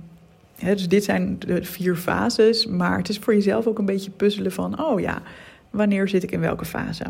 hè, 0.59 0.75
dus 0.75 0.89
dit 0.89 1.05
zijn 1.05 1.39
de 1.39 1.65
vier 1.65 1.97
fases. 1.97 2.67
Maar 2.67 2.99
het 2.99 3.09
is 3.09 3.19
voor 3.19 3.35
jezelf 3.35 3.67
ook 3.67 3.79
een 3.79 3.85
beetje 3.85 4.11
puzzelen 4.11 4.53
van... 4.53 4.81
oh 4.85 5.01
ja, 5.01 5.23
wanneer 5.71 6.09
zit 6.09 6.23
ik 6.23 6.33
in 6.33 6.41
welke 6.41 6.65
fase? 6.65 7.05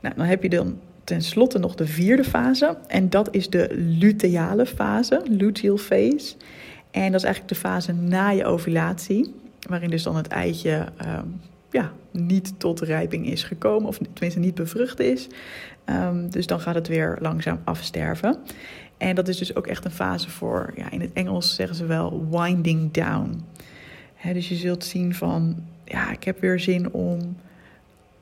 Nou, 0.00 0.14
dan 0.16 0.26
heb 0.26 0.42
je 0.42 0.48
dan 0.48 0.78
tenslotte 1.04 1.58
nog 1.58 1.74
de 1.74 1.86
vierde 1.86 2.24
fase. 2.24 2.76
En 2.86 3.10
dat 3.10 3.34
is 3.34 3.50
de 3.50 3.68
luteale 3.74 4.66
fase, 4.66 5.22
luteal 5.28 5.76
phase. 5.76 6.34
En 6.90 7.12
dat 7.12 7.20
is 7.20 7.26
eigenlijk 7.26 7.54
de 7.54 7.60
fase 7.60 7.92
na 7.92 8.28
je 8.28 8.44
ovulatie. 8.44 9.34
Waarin 9.68 9.90
dus 9.90 10.02
dan 10.02 10.16
het 10.16 10.28
eitje 10.28 10.86
um, 11.06 11.40
ja, 11.70 11.92
niet 12.10 12.54
tot 12.58 12.80
rijping 12.80 13.26
is 13.26 13.42
gekomen. 13.42 13.88
Of 13.88 13.98
tenminste 13.98 14.40
niet 14.40 14.54
bevrucht 14.54 15.00
is. 15.00 15.28
Um, 15.86 16.30
dus 16.30 16.46
dan 16.46 16.60
gaat 16.60 16.74
het 16.74 16.88
weer 16.88 17.18
langzaam 17.20 17.60
afsterven. 17.64 18.36
En 18.96 19.14
dat 19.14 19.28
is 19.28 19.38
dus 19.38 19.54
ook 19.54 19.66
echt 19.66 19.84
een 19.84 19.90
fase 19.90 20.30
voor, 20.30 20.72
ja, 20.76 20.90
in 20.90 21.00
het 21.00 21.12
Engels 21.12 21.54
zeggen 21.54 21.76
ze 21.76 21.86
wel 21.86 22.26
winding 22.30 22.92
down. 22.92 23.44
He, 24.14 24.32
dus 24.32 24.48
je 24.48 24.54
zult 24.54 24.84
zien 24.84 25.14
van, 25.14 25.56
ja, 25.84 26.12
ik 26.12 26.24
heb 26.24 26.40
weer 26.40 26.60
zin 26.60 26.92
om 26.92 27.36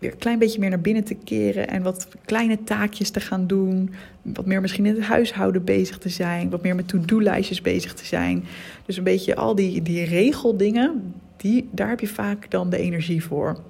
weer 0.01 0.13
een 0.13 0.19
klein 0.19 0.39
beetje 0.39 0.61
meer 0.61 0.69
naar 0.71 0.81
binnen 0.81 1.05
te 1.05 1.15
keren 1.15 1.69
en 1.69 1.83
wat 1.83 2.09
kleine 2.25 2.65
taakjes 2.65 3.11
te 3.11 3.21
gaan 3.21 3.47
doen. 3.47 3.91
Wat 4.23 4.47
meer 4.47 4.61
misschien 4.61 4.87
in 4.87 4.95
het 4.95 5.05
huishouden 5.05 5.65
bezig 5.65 5.99
te 5.99 6.09
zijn. 6.09 6.51
Wat 6.51 6.63
meer 6.63 6.75
met 6.75 6.89
to-do-lijstjes 6.89 7.61
bezig 7.61 7.95
te 7.95 8.05
zijn. 8.05 8.45
Dus 8.87 8.97
een 8.97 9.05
beetje 9.05 9.37
al 9.37 9.55
die, 9.55 9.83
die 9.83 10.05
regeldingen, 10.05 11.15
die, 11.37 11.69
daar 11.73 11.89
heb 11.89 12.01
je 12.01 12.07
vaak 12.07 12.51
dan 12.51 12.71
de 12.71 12.79
energie 12.79 13.25
voor. 13.25 13.61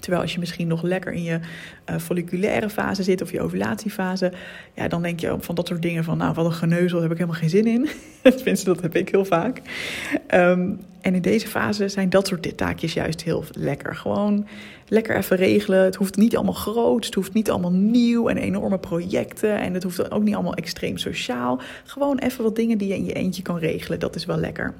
Terwijl 0.00 0.22
als 0.22 0.32
je 0.32 0.38
misschien 0.38 0.68
nog 0.68 0.82
lekker 0.82 1.12
in 1.12 1.22
je 1.22 1.40
uh, 1.90 1.96
folliculaire 1.98 2.70
fase 2.70 3.02
zit 3.02 3.22
of 3.22 3.30
je 3.30 3.40
ovulatiefase, 3.40 4.32
ja, 4.74 4.88
dan 4.88 5.02
denk 5.02 5.20
je 5.20 5.36
van 5.38 5.54
dat 5.54 5.66
soort 5.66 5.82
dingen 5.82 6.04
van, 6.04 6.18
nou, 6.18 6.34
wat 6.34 6.44
een 6.44 6.52
geneuzel, 6.52 7.00
heb 7.02 7.10
ik 7.10 7.16
helemaal 7.16 7.40
geen 7.40 7.50
zin 7.50 7.66
in. 7.66 7.88
Tenminste, 8.36 8.64
dat 8.64 8.80
heb 8.80 8.96
ik 8.96 9.08
heel 9.08 9.24
vaak. 9.24 9.60
Um, 10.34 10.78
en 11.00 11.14
in 11.14 11.22
deze 11.22 11.48
fase 11.48 11.88
zijn 11.88 12.10
dat 12.10 12.26
soort 12.26 12.56
taakjes 12.56 12.92
juist 12.92 13.22
heel 13.22 13.44
lekker. 13.52 13.94
Gewoon 13.94 14.46
lekker 14.88 15.16
even 15.16 15.36
regelen. 15.36 15.84
Het 15.84 15.94
hoeft 15.94 16.16
niet 16.16 16.36
allemaal 16.36 16.54
groot, 16.54 17.04
het 17.04 17.14
hoeft 17.14 17.32
niet 17.32 17.50
allemaal 17.50 17.72
nieuw 17.72 18.28
en 18.28 18.36
enorme 18.36 18.78
projecten. 18.78 19.58
En 19.58 19.74
het 19.74 19.82
hoeft 19.82 20.10
ook 20.10 20.22
niet 20.22 20.34
allemaal 20.34 20.54
extreem 20.54 20.98
sociaal. 20.98 21.60
Gewoon 21.84 22.18
even 22.18 22.44
wat 22.44 22.56
dingen 22.56 22.78
die 22.78 22.88
je 22.88 22.94
in 22.94 23.04
je 23.04 23.12
eentje 23.12 23.42
kan 23.42 23.58
regelen, 23.58 24.00
dat 24.00 24.14
is 24.14 24.24
wel 24.24 24.36
lekker. 24.36 24.74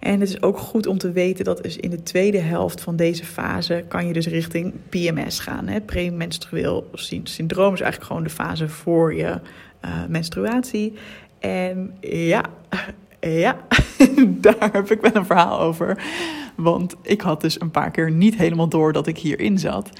En 0.00 0.20
het 0.20 0.28
is 0.28 0.42
ook 0.42 0.58
goed 0.58 0.86
om 0.86 0.98
te 0.98 1.12
weten 1.12 1.44
dat 1.44 1.62
dus 1.62 1.76
in 1.76 1.90
de 1.90 2.02
tweede 2.02 2.38
helft 2.38 2.80
van 2.80 2.96
deze 2.96 3.24
fase 3.24 3.84
kan 3.88 4.06
je 4.06 4.12
dus 4.12 4.26
richting 4.26 4.72
PMS 4.88 5.38
gaan. 5.38 5.68
Hè? 5.68 5.80
Premenstrueel 5.80 6.90
syndroom 7.22 7.74
is 7.74 7.80
eigenlijk 7.80 8.10
gewoon 8.10 8.22
de 8.22 8.30
fase 8.30 8.68
voor 8.68 9.14
je 9.14 9.40
uh, 9.84 9.90
menstruatie. 10.08 10.94
En 11.38 11.94
ja, 12.00 12.44
ja, 13.20 13.56
daar 14.26 14.72
heb 14.72 14.90
ik 14.90 15.00
wel 15.00 15.14
een 15.14 15.26
verhaal 15.26 15.60
over. 15.60 16.02
Want 16.56 16.94
ik 17.02 17.20
had 17.20 17.40
dus 17.40 17.60
een 17.60 17.70
paar 17.70 17.90
keer 17.90 18.10
niet 18.10 18.34
helemaal 18.36 18.68
door 18.68 18.92
dat 18.92 19.06
ik 19.06 19.18
hierin 19.18 19.58
zat. 19.58 19.90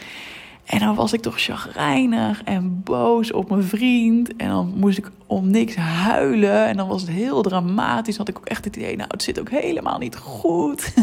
En 0.70 0.78
dan 0.78 0.94
was 0.94 1.12
ik 1.12 1.20
toch 1.20 1.40
chagrijnig 1.40 2.42
en 2.42 2.83
boos 2.83 3.33
op 3.33 3.50
mijn 3.50 3.62
vriend. 3.62 4.37
En 4.37 4.48
dan 4.48 4.72
moest 4.76 4.98
ik 4.98 5.11
om 5.26 5.50
niks 5.50 5.76
huilen. 5.76 6.66
En 6.66 6.76
dan 6.76 6.88
was 6.88 7.00
het 7.00 7.11
heel 7.11 7.42
dramatisch. 7.42 8.16
Dan 8.16 8.26
had 8.26 8.35
ik 8.35 8.40
ook 8.40 8.48
echt 8.48 8.64
het 8.64 8.76
idee, 8.76 8.96
nou, 8.96 9.09
het 9.11 9.22
zit 9.22 9.40
ook 9.40 9.50
helemaal 9.50 9.98
niet 9.98 10.16
goed. 10.16 10.94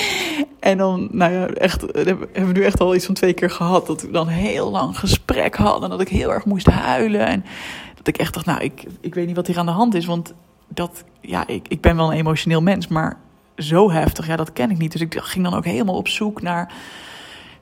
en 0.60 0.78
dan, 0.78 1.08
nou 1.10 1.32
ja, 1.32 1.46
echt, 1.46 1.80
hebben 1.80 2.28
we 2.32 2.52
nu 2.52 2.64
echt 2.64 2.80
al 2.80 2.94
iets 2.94 3.06
van 3.06 3.14
twee 3.14 3.32
keer 3.32 3.50
gehad. 3.50 3.86
Dat 3.86 4.02
we 4.02 4.10
dan 4.10 4.28
heel 4.28 4.70
lang 4.70 4.98
gesprek 4.98 5.56
hadden. 5.56 5.82
En 5.82 5.90
dat 5.90 6.00
ik 6.00 6.08
heel 6.08 6.32
erg 6.32 6.44
moest 6.44 6.66
huilen. 6.66 7.26
En 7.26 7.44
dat 7.96 8.06
ik 8.06 8.16
echt 8.16 8.34
dacht, 8.34 8.46
nou, 8.46 8.60
ik, 8.62 8.84
ik 9.00 9.14
weet 9.14 9.26
niet 9.26 9.36
wat 9.36 9.46
hier 9.46 9.58
aan 9.58 9.66
de 9.66 9.72
hand 9.72 9.94
is. 9.94 10.06
Want 10.06 10.34
dat, 10.68 11.04
ja, 11.20 11.46
ik, 11.46 11.68
ik 11.68 11.80
ben 11.80 11.96
wel 11.96 12.12
een 12.12 12.18
emotioneel 12.18 12.62
mens. 12.62 12.88
Maar 12.88 13.16
zo 13.56 13.90
heftig, 13.90 14.26
ja, 14.26 14.36
dat 14.36 14.52
ken 14.52 14.70
ik 14.70 14.78
niet. 14.78 14.92
Dus 14.92 15.00
ik 15.00 15.18
ging 15.18 15.44
dan 15.44 15.54
ook 15.54 15.64
helemaal 15.64 15.96
op 15.96 16.08
zoek 16.08 16.42
naar 16.42 16.72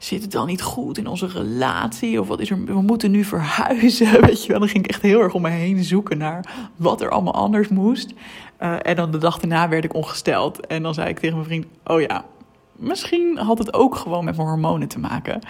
zit 0.05 0.23
het 0.23 0.33
dan 0.33 0.47
niet 0.47 0.63
goed 0.63 0.99
in 0.99 1.07
onze 1.07 1.27
relatie? 1.27 2.21
Of 2.21 2.29
wat 2.29 2.41
is 2.41 2.51
er, 2.51 2.65
we 2.65 2.81
moeten 2.81 3.11
nu 3.11 3.25
verhuizen, 3.25 4.21
weet 4.27 4.45
je 4.45 4.51
wel. 4.51 4.59
Dan 4.59 4.69
ging 4.69 4.85
ik 4.85 4.91
echt 4.91 5.03
heel 5.03 5.21
erg 5.21 5.35
om 5.35 5.43
me 5.43 5.49
heen 5.49 5.85
zoeken 5.85 6.19
naar 6.19 6.71
wat 6.77 7.01
er 7.01 7.11
allemaal 7.11 7.35
anders 7.35 7.69
moest. 7.69 8.13
Uh, 8.61 8.77
en 8.83 8.97
dan 8.97 9.11
de 9.11 9.19
dag 9.19 9.39
daarna 9.39 9.69
werd 9.69 9.85
ik 9.85 9.95
ongesteld. 9.95 10.67
En 10.67 10.83
dan 10.83 10.95
zei 10.95 11.09
ik 11.09 11.19
tegen 11.19 11.35
mijn 11.37 11.49
vriend, 11.49 11.67
oh 11.85 12.01
ja, 12.01 12.25
misschien 12.73 13.39
had 13.39 13.59
het 13.59 13.75
ook 13.75 13.95
gewoon 13.95 14.25
met 14.25 14.37
mijn 14.37 14.49
hormonen 14.49 14.89
te 14.89 14.99
maken. 14.99 15.41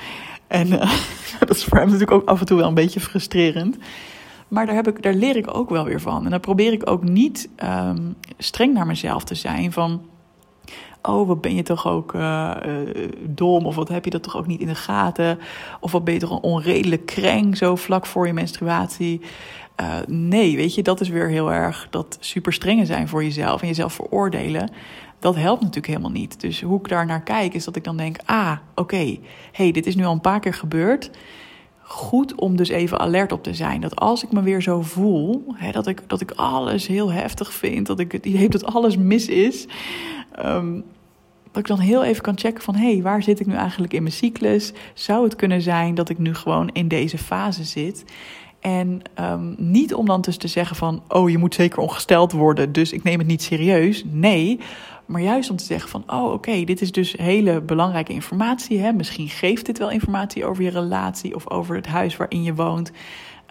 En 0.47 0.67
uh, 0.67 0.93
dat 1.41 1.51
is 1.51 1.65
voor 1.65 1.79
hem 1.79 1.87
natuurlijk 1.87 2.12
ook 2.12 2.29
af 2.29 2.41
en 2.41 2.47
toe 2.47 2.59
wel 2.59 2.69
een 2.69 2.75
beetje 2.75 3.01
frustrerend. 3.01 3.77
Maar 4.49 4.67
daar, 4.67 4.75
heb 4.75 4.88
ik, 4.88 5.03
daar 5.03 5.15
leer 5.15 5.37
ik 5.37 5.57
ook 5.57 5.71
wel 5.71 5.85
weer 5.85 6.01
van. 6.01 6.25
En 6.25 6.31
dan 6.31 6.41
probeer 6.41 6.73
ik 6.73 6.91
ook 6.91 7.03
niet 7.03 7.49
um, 7.65 8.17
streng 8.38 8.75
naar 8.75 8.87
mezelf 8.87 9.25
te 9.25 9.35
zijn 9.35 9.73
van 9.73 10.03
oh, 11.03 11.27
wat 11.27 11.41
ben 11.41 11.55
je 11.55 11.62
toch 11.62 11.87
ook 11.87 12.15
uh, 12.15 12.51
dom, 13.21 13.67
of 13.67 13.75
wat 13.75 13.88
heb 13.88 14.05
je 14.05 14.11
dat 14.11 14.23
toch 14.23 14.37
ook 14.37 14.47
niet 14.47 14.61
in 14.61 14.67
de 14.67 14.75
gaten, 14.75 15.38
of 15.81 15.93
wat 15.93 16.05
ben 16.05 16.15
je 16.15 16.21
toch 16.21 16.31
een 16.31 16.43
onredelijk 16.43 17.07
kreng 17.07 17.57
zo 17.57 17.77
vlak 17.77 18.07
voor 18.07 18.27
je 18.27 18.33
menstruatie. 18.33 19.21
Uh, 19.81 19.95
nee, 20.07 20.57
weet 20.57 20.75
je, 20.75 20.83
dat 20.83 21.01
is 21.01 21.09
weer 21.09 21.29
heel 21.29 21.53
erg 21.53 21.87
dat 21.91 22.17
super 22.21 22.53
strenge 22.53 22.87
zijn 22.87 23.09
voor 23.09 23.25
jezelf 23.25 23.61
en 23.61 23.69
jezelf 23.69 23.93
veroordelen. 23.93 24.71
Dat 25.19 25.37
helpt 25.37 25.61
natuurlijk 25.61 25.87
helemaal 25.87 26.11
niet. 26.11 26.41
Dus 26.41 26.62
hoe 26.62 26.79
ik 26.79 26.88
daar 26.88 27.07
naar 27.07 27.23
kijk, 27.23 27.55
is 27.55 27.65
dat 27.65 27.77
ik 27.77 27.85
dan 27.85 27.97
denk: 27.97 28.17
ah, 28.25 28.57
oké, 28.75 29.19
hey, 29.53 29.73
dit 29.73 29.87
is 29.87 29.97
nu 29.97 30.05
al 30.05 30.12
een 30.12 30.21
paar 30.21 30.41
keer 30.41 30.55
gebeurd 30.55 31.11
goed 31.93 32.35
om 32.35 32.57
dus 32.57 32.69
even 32.69 32.99
alert 32.99 33.33
op 33.33 33.43
te 33.43 33.55
zijn. 33.55 33.81
Dat 33.81 33.97
als 33.97 34.25
ik 34.25 34.33
me 34.33 34.43
weer 34.43 34.62
zo 34.62 34.83
voel, 34.83 35.45
hè, 35.55 35.71
dat, 35.71 35.87
ik, 35.87 36.03
dat 36.07 36.21
ik 36.21 36.31
alles 36.31 36.87
heel 36.87 37.12
heftig 37.12 37.53
vind, 37.53 37.87
dat 37.87 37.99
ik 37.99 38.12
het 38.12 38.27
idee 38.27 38.41
heb 38.41 38.51
dat 38.51 38.65
alles 38.65 38.97
mis 38.97 39.27
is, 39.27 39.67
um, 40.38 40.85
dat 41.53 41.62
ik 41.62 41.66
dan 41.66 41.79
heel 41.79 42.05
even 42.05 42.23
kan 42.23 42.38
checken 42.38 42.62
van... 42.62 42.75
hé, 42.75 42.92
hey, 42.92 43.03
waar 43.03 43.23
zit 43.23 43.40
ik 43.40 43.47
nu 43.47 43.55
eigenlijk 43.55 43.92
in 43.92 44.03
mijn 44.03 44.14
cyclus? 44.14 44.73
Zou 44.95 45.25
het 45.25 45.37
kunnen 45.37 45.62
zijn 45.62 45.95
dat 45.95 46.09
ik 46.09 46.18
nu 46.18 46.35
gewoon 46.35 46.68
in 46.68 46.88
deze 46.88 47.18
fase 47.18 47.64
zit? 47.64 48.05
En 48.61 49.03
um, 49.21 49.55
niet 49.59 49.95
om 49.95 50.07
dan 50.07 50.21
dus 50.21 50.37
te 50.37 50.49
zeggen 50.49 50.77
van... 50.77 51.03
oh, 51.09 51.31
je 51.31 51.38
moet 51.38 51.55
zeker 51.55 51.79
ongesteld 51.79 52.33
worden, 52.33 52.73
dus 52.73 52.92
ik 52.92 53.03
neem 53.03 53.18
het 53.18 53.27
niet 53.27 53.42
serieus. 53.42 54.05
Nee, 54.07 54.61
maar 55.07 55.23
juist 55.23 55.51
om 55.51 55.57
te 55.57 55.64
zeggen 55.64 55.90
van... 55.90 56.05
oh, 56.07 56.33
oké, 56.33 56.64
dit 56.64 56.81
is 56.81 56.92
dus 56.92 57.12
hele 57.12 57.61
belangrijke 57.61 58.12
informatie. 58.12 58.79
Hè? 58.79 58.92
Misschien 58.92 59.29
geeft 59.29 59.66
dit 59.66 59.79
wel 59.79 59.90
informatie 59.90 60.45
over 60.45 60.62
je 60.62 60.71
relatie... 60.71 61.35
of 61.35 61.51
over 61.51 61.77
het 61.77 61.87
huis 61.87 62.16
waarin 62.16 62.42
je 62.42 62.55
woont. 62.55 62.92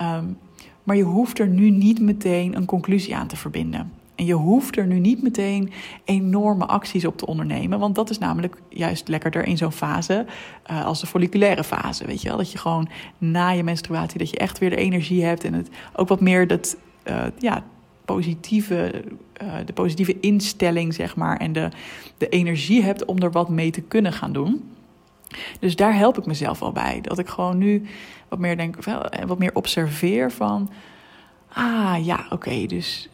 Um, 0.02 0.38
maar 0.84 0.96
je 0.96 1.04
hoeft 1.04 1.40
er 1.40 1.48
nu 1.48 1.70
niet 1.70 2.00
meteen 2.00 2.56
een 2.56 2.66
conclusie 2.66 3.16
aan 3.16 3.28
te 3.28 3.36
verbinden. 3.36 3.92
En 4.22 4.28
je 4.28 4.34
hoeft 4.34 4.78
er 4.78 4.88
nu 4.88 5.00
niet 5.00 5.22
meteen 5.22 5.72
enorme 6.04 6.66
acties 6.66 7.06
op 7.06 7.18
te 7.18 7.26
ondernemen. 7.26 7.80
Want 7.80 7.96
dat 7.96 8.10
is 8.10 8.18
namelijk 8.18 8.56
juist 8.70 9.08
lekkerder 9.08 9.46
in 9.46 9.58
zo'n 9.58 9.72
fase 9.72 10.26
uh, 10.72 10.86
als 10.86 11.00
de 11.00 11.08
folliculaire 11.08 11.64
fase. 11.64 12.06
Weet 12.06 12.22
je 12.22 12.28
wel? 12.28 12.38
Dat 12.38 12.52
je 12.52 12.58
gewoon 12.58 12.90
na 13.18 13.50
je 13.50 13.64
menstruatie, 13.64 14.20
dat 14.20 14.30
je 14.30 14.38
echt 14.38 14.60
weer 14.60 14.70
de 14.70 14.76
energie 14.76 15.24
hebt. 15.24 15.44
En 15.44 15.54
het 15.54 15.70
ook 15.96 16.08
wat 16.08 16.20
meer 16.20 16.48
dat, 16.48 16.78
uh, 17.10 17.24
ja, 17.38 17.64
positieve, 18.06 19.04
uh, 19.44 19.54
de 19.66 19.74
positieve 19.74 20.20
instelling, 20.20 20.94
zeg 20.94 21.16
maar. 21.16 21.38
En 21.38 21.54
de, 21.54 21.70
de 22.18 22.30
energie 22.30 22.84
hebt 22.84 23.06
om 23.06 23.18
er 23.18 23.32
wat 23.32 23.50
mee 23.50 23.72
te 23.72 23.82
kunnen 23.82 24.14
gaan 24.14 24.34
doen. 24.34 24.72
Dus 25.60 25.76
daar 25.76 25.96
help 25.96 26.18
ik 26.18 26.26
mezelf 26.26 26.62
al 26.62 26.72
bij. 26.72 27.00
Dat 27.02 27.20
ik 27.20 27.28
gewoon 27.28 27.58
nu 27.58 27.84
wat 28.28 28.40
meer 28.40 28.58
denk, 28.58 28.76
wat 29.26 29.40
meer 29.40 29.56
observeer 29.56 30.32
van. 30.32 30.70
Ah 31.54 31.96
ja, 32.06 32.26
oké, 32.30 32.66
dus 32.66 33.10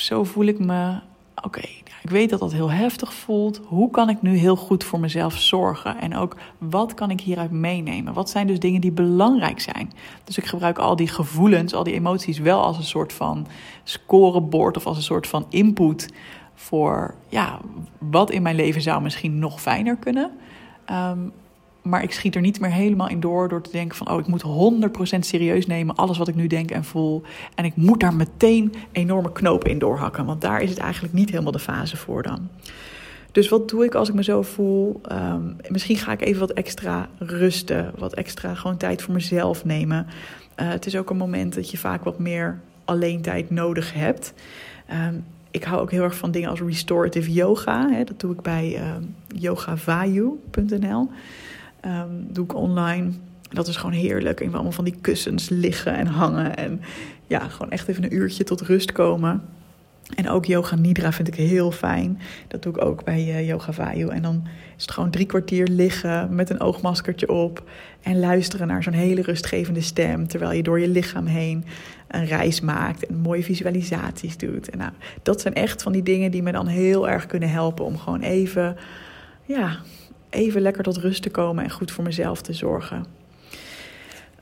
zo 0.00 0.24
voel 0.24 0.44
ik 0.44 0.58
me. 0.58 0.98
Oké, 1.44 1.60
ik 2.02 2.10
weet 2.10 2.30
dat 2.30 2.40
dat 2.40 2.52
heel 2.52 2.70
heftig 2.70 3.14
voelt. 3.14 3.60
Hoe 3.66 3.90
kan 3.90 4.08
ik 4.08 4.22
nu 4.22 4.36
heel 4.36 4.56
goed 4.56 4.84
voor 4.84 5.00
mezelf 5.00 5.38
zorgen? 5.38 5.98
En 5.98 6.16
ook 6.16 6.36
wat 6.58 6.94
kan 6.94 7.10
ik 7.10 7.20
hieruit 7.20 7.50
meenemen? 7.50 8.12
Wat 8.12 8.30
zijn 8.30 8.46
dus 8.46 8.58
dingen 8.58 8.80
die 8.80 8.92
belangrijk 8.92 9.60
zijn? 9.60 9.92
Dus 10.24 10.38
ik 10.38 10.44
gebruik 10.44 10.78
al 10.78 10.96
die 10.96 11.08
gevoelens, 11.08 11.74
al 11.74 11.84
die 11.84 11.94
emoties 11.94 12.38
wel 12.38 12.62
als 12.62 12.76
een 12.76 12.84
soort 12.84 13.12
van 13.12 13.46
scorebord 13.84 14.76
of 14.76 14.86
als 14.86 14.96
een 14.96 15.02
soort 15.02 15.26
van 15.26 15.46
input 15.48 16.08
voor 16.54 17.14
ja, 17.28 17.60
wat 17.98 18.30
in 18.30 18.42
mijn 18.42 18.56
leven 18.56 18.82
zou 18.82 19.02
misschien 19.02 19.38
nog 19.38 19.60
fijner 19.60 19.96
kunnen. 19.96 20.30
Ehm, 20.84 21.18
maar 21.82 22.02
ik 22.02 22.12
schiet 22.12 22.34
er 22.34 22.40
niet 22.40 22.60
meer 22.60 22.72
helemaal 22.72 23.08
in 23.08 23.20
door 23.20 23.48
door 23.48 23.62
te 23.62 23.70
denken 23.70 23.96
van... 23.96 24.10
oh, 24.10 24.18
ik 24.18 24.26
moet 24.26 24.42
100% 25.16 25.18
serieus 25.20 25.66
nemen 25.66 25.94
alles 25.94 26.18
wat 26.18 26.28
ik 26.28 26.34
nu 26.34 26.46
denk 26.46 26.70
en 26.70 26.84
voel. 26.84 27.22
En 27.54 27.64
ik 27.64 27.76
moet 27.76 28.00
daar 28.00 28.14
meteen 28.14 28.74
enorme 28.92 29.32
knopen 29.32 29.70
in 29.70 29.78
doorhakken. 29.78 30.24
Want 30.24 30.40
daar 30.40 30.62
is 30.62 30.70
het 30.70 30.78
eigenlijk 30.78 31.14
niet 31.14 31.30
helemaal 31.30 31.52
de 31.52 31.58
fase 31.58 31.96
voor 31.96 32.22
dan. 32.22 32.48
Dus 33.32 33.48
wat 33.48 33.68
doe 33.68 33.84
ik 33.84 33.94
als 33.94 34.08
ik 34.08 34.14
me 34.14 34.22
zo 34.22 34.42
voel? 34.42 35.00
Ehm, 35.02 35.42
misschien 35.68 35.96
ga 35.96 36.12
ik 36.12 36.20
even 36.20 36.40
wat 36.40 36.50
extra 36.50 37.08
rusten. 37.18 37.92
Wat 37.98 38.14
extra 38.14 38.54
gewoon 38.54 38.76
tijd 38.76 39.02
voor 39.02 39.14
mezelf 39.14 39.64
nemen. 39.64 40.06
Uh, 40.06 40.68
het 40.68 40.86
is 40.86 40.96
ook 40.96 41.10
een 41.10 41.16
moment 41.16 41.54
dat 41.54 41.70
je 41.70 41.78
vaak 41.78 42.04
wat 42.04 42.18
meer 42.18 42.60
alleen 42.84 43.22
tijd 43.22 43.50
nodig 43.50 43.94
hebt. 43.94 44.32
Um, 44.92 45.24
ik 45.50 45.64
hou 45.64 45.80
ook 45.80 45.90
heel 45.90 46.02
erg 46.02 46.16
van 46.16 46.30
dingen 46.30 46.50
als 46.50 46.60
restorative 46.60 47.32
yoga. 47.32 47.90
Hè. 47.90 48.04
Dat 48.04 48.20
doe 48.20 48.32
ik 48.32 48.40
bij 48.40 48.68
uh, 48.70 48.88
ehm, 48.88 49.02
yogavayu.nl. 49.28 51.10
Um, 51.86 52.26
doe 52.32 52.44
ik 52.44 52.54
online. 52.54 53.10
Dat 53.48 53.68
is 53.68 53.76
gewoon 53.76 53.94
heerlijk. 53.94 54.40
En 54.40 54.54
allemaal 54.54 54.72
van 54.72 54.84
die 54.84 54.96
kussens 55.00 55.48
liggen 55.48 55.94
en 55.94 56.06
hangen. 56.06 56.56
En 56.56 56.80
ja, 57.26 57.48
gewoon 57.48 57.70
echt 57.70 57.88
even 57.88 58.04
een 58.04 58.14
uurtje 58.14 58.44
tot 58.44 58.60
rust 58.60 58.92
komen. 58.92 59.42
En 60.14 60.28
ook 60.28 60.44
yoga 60.44 60.76
nidra 60.76 61.12
vind 61.12 61.28
ik 61.28 61.34
heel 61.34 61.70
fijn. 61.70 62.20
Dat 62.48 62.62
doe 62.62 62.72
ik 62.72 62.84
ook 62.84 63.04
bij 63.04 63.20
uh, 63.20 63.48
Yoga 63.48 63.72
Vayu. 63.72 64.08
En 64.08 64.22
dan 64.22 64.42
is 64.76 64.82
het 64.82 64.90
gewoon 64.90 65.10
drie 65.10 65.26
kwartier 65.26 65.66
liggen 65.66 66.34
met 66.34 66.50
een 66.50 66.60
oogmaskertje 66.60 67.28
op. 67.28 67.70
En 68.02 68.18
luisteren 68.20 68.66
naar 68.66 68.82
zo'n 68.82 68.92
hele 68.92 69.22
rustgevende 69.22 69.80
stem. 69.80 70.26
Terwijl 70.28 70.52
je 70.52 70.62
door 70.62 70.80
je 70.80 70.88
lichaam 70.88 71.26
heen 71.26 71.64
een 72.08 72.26
reis 72.26 72.60
maakt. 72.60 73.06
En 73.06 73.16
mooie 73.16 73.42
visualisaties 73.42 74.36
doet. 74.36 74.70
En 74.70 74.78
nou, 74.78 74.92
dat 75.22 75.40
zijn 75.40 75.54
echt 75.54 75.82
van 75.82 75.92
die 75.92 76.02
dingen 76.02 76.30
die 76.30 76.42
me 76.42 76.52
dan 76.52 76.66
heel 76.66 77.08
erg 77.08 77.26
kunnen 77.26 77.50
helpen. 77.50 77.84
Om 77.84 77.98
gewoon 77.98 78.20
even, 78.20 78.76
ja, 79.44 79.78
even 80.30 80.60
lekker 80.60 80.82
tot 80.82 80.96
rust 80.96 81.22
te 81.22 81.30
komen. 81.30 81.64
En 81.64 81.70
goed 81.70 81.90
voor 81.90 82.04
mezelf 82.04 82.42
te 82.42 82.52
zorgen. 82.52 83.04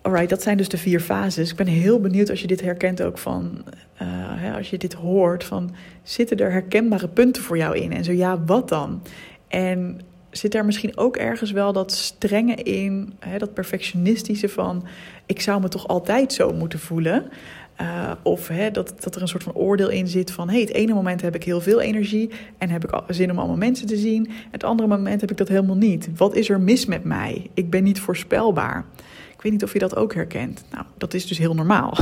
Alright, 0.03 0.29
dat 0.29 0.43
zijn 0.43 0.57
dus 0.57 0.69
de 0.69 0.79
vier 0.79 1.01
fases. 1.01 1.51
Ik 1.51 1.57
ben 1.57 1.67
heel 1.67 2.01
benieuwd 2.01 2.31
als 2.31 2.41
je 2.41 2.47
dit 2.47 2.61
herkent 2.61 3.03
ook 3.03 3.19
van, 3.19 3.65
uh, 3.65 4.09
hè, 4.37 4.57
als 4.57 4.71
je 4.71 4.79
dit 4.79 4.93
hoort, 4.93 5.45
van 5.45 5.75
zitten 6.03 6.37
er 6.37 6.51
herkenbare 6.51 7.09
punten 7.09 7.43
voor 7.43 7.57
jou 7.57 7.77
in? 7.77 7.93
En 7.93 8.05
zo 8.05 8.13
ja, 8.13 8.45
wat 8.45 8.69
dan? 8.69 9.03
En 9.49 10.01
zit 10.31 10.55
er 10.55 10.65
misschien 10.65 10.97
ook 10.97 11.17
ergens 11.17 11.51
wel 11.51 11.73
dat 11.73 11.93
strenge 11.93 12.55
in, 12.55 13.13
hè, 13.19 13.39
dat 13.39 13.55
perfectionistische 13.55 14.49
van, 14.49 14.87
ik 15.27 15.41
zou 15.41 15.61
me 15.61 15.69
toch 15.69 15.89
altijd 15.89 16.33
zo 16.33 16.53
moeten 16.53 16.79
voelen? 16.79 17.25
Uh, 17.81 18.13
of 18.23 18.49
hè, 18.49 18.71
dat, 18.71 18.95
dat 19.01 19.15
er 19.15 19.23
een 19.23 19.29
soort 19.29 19.43
van 19.43 19.55
oordeel 19.55 19.89
in 19.89 20.09
zit 20.09 20.31
van... 20.31 20.49
hey, 20.49 20.61
het 20.61 20.73
ene 20.73 20.95
moment 20.95 21.21
heb 21.23 21.35
ik 21.35 21.45
heel 21.45 21.61
veel 21.61 21.81
energie 21.81 22.31
en 22.59 22.71
heb 22.71 22.85
ik 22.85 23.01
zin 23.09 23.31
om 23.31 23.39
allemaal 23.39 23.57
mensen 23.57 23.87
te 23.87 23.97
zien. 23.97 24.31
Het 24.51 24.65
andere 24.65 24.89
moment 24.89 25.21
heb 25.21 25.31
ik 25.31 25.37
dat 25.37 25.49
helemaal 25.49 25.77
niet. 25.77 26.09
Wat 26.17 26.35
is 26.35 26.49
er 26.49 26.61
mis 26.61 26.87
met 26.87 27.05
mij? 27.05 27.51
Ik 27.55 27.71
ben 27.71 27.85
niet 27.85 28.01
voorspelbaar. 28.01 28.85
Ik 29.35 29.43
weet 29.43 29.53
niet 29.53 29.63
of 29.63 29.73
je 29.73 29.79
dat 29.79 29.97
ook 29.97 30.15
herkent. 30.15 30.65
Nou, 30.71 30.85
dat 30.97 31.15
is 31.15 31.27
dus 31.27 31.39
heel 31.39 31.55
normaal. 31.55 31.97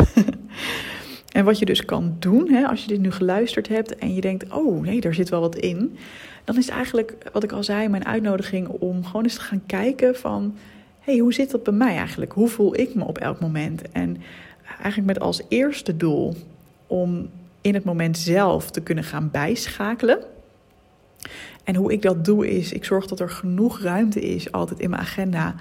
en 1.33 1.45
wat 1.45 1.59
je 1.59 1.65
dus 1.65 1.85
kan 1.85 2.17
doen, 2.19 2.51
hè, 2.51 2.67
als 2.67 2.83
je 2.83 2.89
dit 2.89 3.01
nu 3.01 3.11
geluisterd 3.11 3.69
hebt 3.69 3.97
en 3.97 4.15
je 4.15 4.21
denkt: 4.21 4.53
oh 4.53 4.83
nee, 4.83 5.01
daar 5.01 5.15
zit 5.15 5.29
wel 5.29 5.41
wat 5.41 5.57
in. 5.57 5.97
Dan 6.45 6.57
is 6.57 6.69
eigenlijk, 6.69 7.17
wat 7.33 7.43
ik 7.43 7.53
al 7.53 7.65
zei, 7.65 7.89
mijn 7.89 8.07
uitnodiging 8.07 8.69
om 8.69 9.05
gewoon 9.05 9.23
eens 9.23 9.35
te 9.35 9.41
gaan 9.41 9.63
kijken 9.67 10.17
van... 10.17 10.57
hey, 11.01 11.19
hoe 11.19 11.35
zit 11.35 11.51
dat 11.51 11.63
bij 11.63 11.73
mij 11.73 11.97
eigenlijk? 11.97 12.33
Hoe 12.33 12.49
voel 12.49 12.79
ik 12.79 12.95
me 12.95 13.05
op 13.05 13.19
elk 13.19 13.41
moment? 13.41 13.83
En 13.93 14.17
eigenlijk 14.83 15.07
met 15.07 15.21
als 15.21 15.43
eerste 15.49 15.97
doel 15.97 16.37
om 16.87 17.29
in 17.61 17.75
het 17.75 17.85
moment 17.85 18.19
zelf 18.19 18.71
te 18.71 18.81
kunnen 18.81 19.05
gaan 19.05 19.31
bijschakelen. 19.31 20.19
En 21.65 21.75
hoe 21.75 21.93
ik 21.93 22.03
dat 22.03 22.25
doe 22.25 22.49
is, 22.49 22.73
ik 22.73 22.85
zorg 22.85 23.07
dat 23.07 23.21
er 23.21 23.31
genoeg 23.31 23.81
ruimte 23.81 24.21
is 24.21 24.53
altijd 24.53 24.81
in 24.81 24.91
mijn 24.91 25.03
agenda 25.03 25.55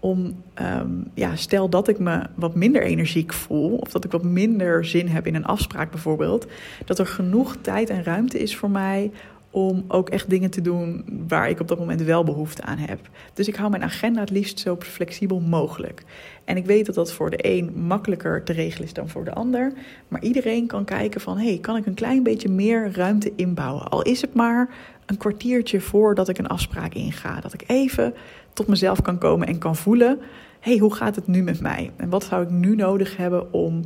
om, 0.00 0.42
ehm, 0.54 0.90
ja, 1.14 1.36
stel 1.36 1.68
dat 1.68 1.88
ik 1.88 1.98
me 1.98 2.22
wat 2.34 2.54
minder 2.54 2.82
energiek 2.82 3.32
voel, 3.32 3.76
of 3.76 3.90
dat 3.90 4.04
ik 4.04 4.10
wat 4.10 4.22
minder 4.22 4.84
zin 4.84 5.08
heb 5.08 5.26
in 5.26 5.34
een 5.34 5.44
afspraak 5.44 5.90
bijvoorbeeld, 5.90 6.46
dat 6.84 6.98
er 6.98 7.06
genoeg 7.06 7.56
tijd 7.60 7.90
en 7.90 8.04
ruimte 8.04 8.38
is 8.38 8.56
voor 8.56 8.70
mij 8.70 9.10
om 9.58 9.84
ook 9.88 10.08
echt 10.08 10.30
dingen 10.30 10.50
te 10.50 10.60
doen 10.60 11.04
waar 11.28 11.48
ik 11.48 11.60
op 11.60 11.68
dat 11.68 11.78
moment 11.78 12.02
wel 12.02 12.24
behoefte 12.24 12.62
aan 12.62 12.78
heb. 12.78 13.00
Dus 13.34 13.48
ik 13.48 13.56
hou 13.56 13.70
mijn 13.70 13.82
agenda 13.82 14.20
het 14.20 14.30
liefst 14.30 14.58
zo 14.58 14.76
flexibel 14.78 15.40
mogelijk. 15.40 16.02
En 16.44 16.56
ik 16.56 16.66
weet 16.66 16.86
dat 16.86 16.94
dat 16.94 17.12
voor 17.12 17.30
de 17.30 17.38
een 17.40 17.72
makkelijker 17.86 18.44
te 18.44 18.52
regelen 18.52 18.86
is 18.86 18.92
dan 18.92 19.08
voor 19.08 19.24
de 19.24 19.32
ander. 19.32 19.72
Maar 20.08 20.22
iedereen 20.22 20.66
kan 20.66 20.84
kijken 20.84 21.20
van, 21.20 21.38
hey, 21.38 21.58
kan 21.60 21.76
ik 21.76 21.86
een 21.86 21.94
klein 21.94 22.22
beetje 22.22 22.48
meer 22.48 22.90
ruimte 22.92 23.32
inbouwen? 23.36 23.88
Al 23.88 24.02
is 24.02 24.20
het 24.20 24.34
maar 24.34 24.68
een 25.06 25.16
kwartiertje 25.16 25.80
voordat 25.80 26.28
ik 26.28 26.38
een 26.38 26.46
afspraak 26.46 26.94
inga. 26.94 27.40
Dat 27.40 27.54
ik 27.54 27.64
even 27.66 28.14
tot 28.52 28.66
mezelf 28.66 29.02
kan 29.02 29.18
komen 29.18 29.46
en 29.46 29.58
kan 29.58 29.76
voelen: 29.76 30.18
hey, 30.60 30.78
hoe 30.78 30.94
gaat 30.94 31.16
het 31.16 31.26
nu 31.26 31.42
met 31.42 31.60
mij? 31.60 31.90
En 31.96 32.08
wat 32.08 32.24
zou 32.24 32.42
ik 32.42 32.50
nu 32.50 32.74
nodig 32.74 33.16
hebben 33.16 33.52
om 33.52 33.82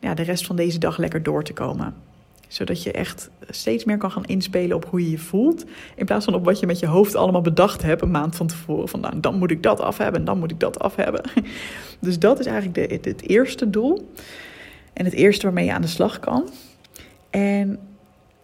ja, 0.00 0.14
de 0.14 0.22
rest 0.22 0.46
van 0.46 0.56
deze 0.56 0.78
dag 0.78 0.98
lekker 0.98 1.22
door 1.22 1.44
te 1.44 1.52
komen? 1.52 1.94
Zodat 2.52 2.82
je 2.82 2.92
echt 2.92 3.30
steeds 3.48 3.84
meer 3.84 3.98
kan 3.98 4.10
gaan 4.10 4.24
inspelen 4.24 4.76
op 4.76 4.84
hoe 4.84 5.02
je 5.02 5.10
je 5.10 5.18
voelt. 5.18 5.64
In 5.96 6.04
plaats 6.04 6.24
van 6.24 6.34
op 6.34 6.44
wat 6.44 6.60
je 6.60 6.66
met 6.66 6.78
je 6.78 6.86
hoofd 6.86 7.14
allemaal 7.14 7.40
bedacht 7.40 7.82
hebt 7.82 8.02
een 8.02 8.10
maand 8.10 8.36
van 8.36 8.46
tevoren. 8.46 8.88
Van 8.88 9.00
nou, 9.00 9.20
dan 9.20 9.38
moet 9.38 9.50
ik 9.50 9.62
dat 9.62 9.80
af 9.80 9.98
hebben 9.98 10.20
en 10.20 10.26
dan 10.26 10.38
moet 10.38 10.50
ik 10.50 10.60
dat 10.60 10.78
af 10.78 10.96
hebben. 10.96 11.22
Dus 12.00 12.18
dat 12.18 12.40
is 12.40 12.46
eigenlijk 12.46 13.02
de, 13.02 13.10
het 13.10 13.28
eerste 13.28 13.70
doel. 13.70 14.12
En 14.92 15.04
het 15.04 15.14
eerste 15.14 15.44
waarmee 15.44 15.64
je 15.64 15.72
aan 15.72 15.82
de 15.82 15.88
slag 15.88 16.18
kan. 16.18 16.48
En 17.30 17.78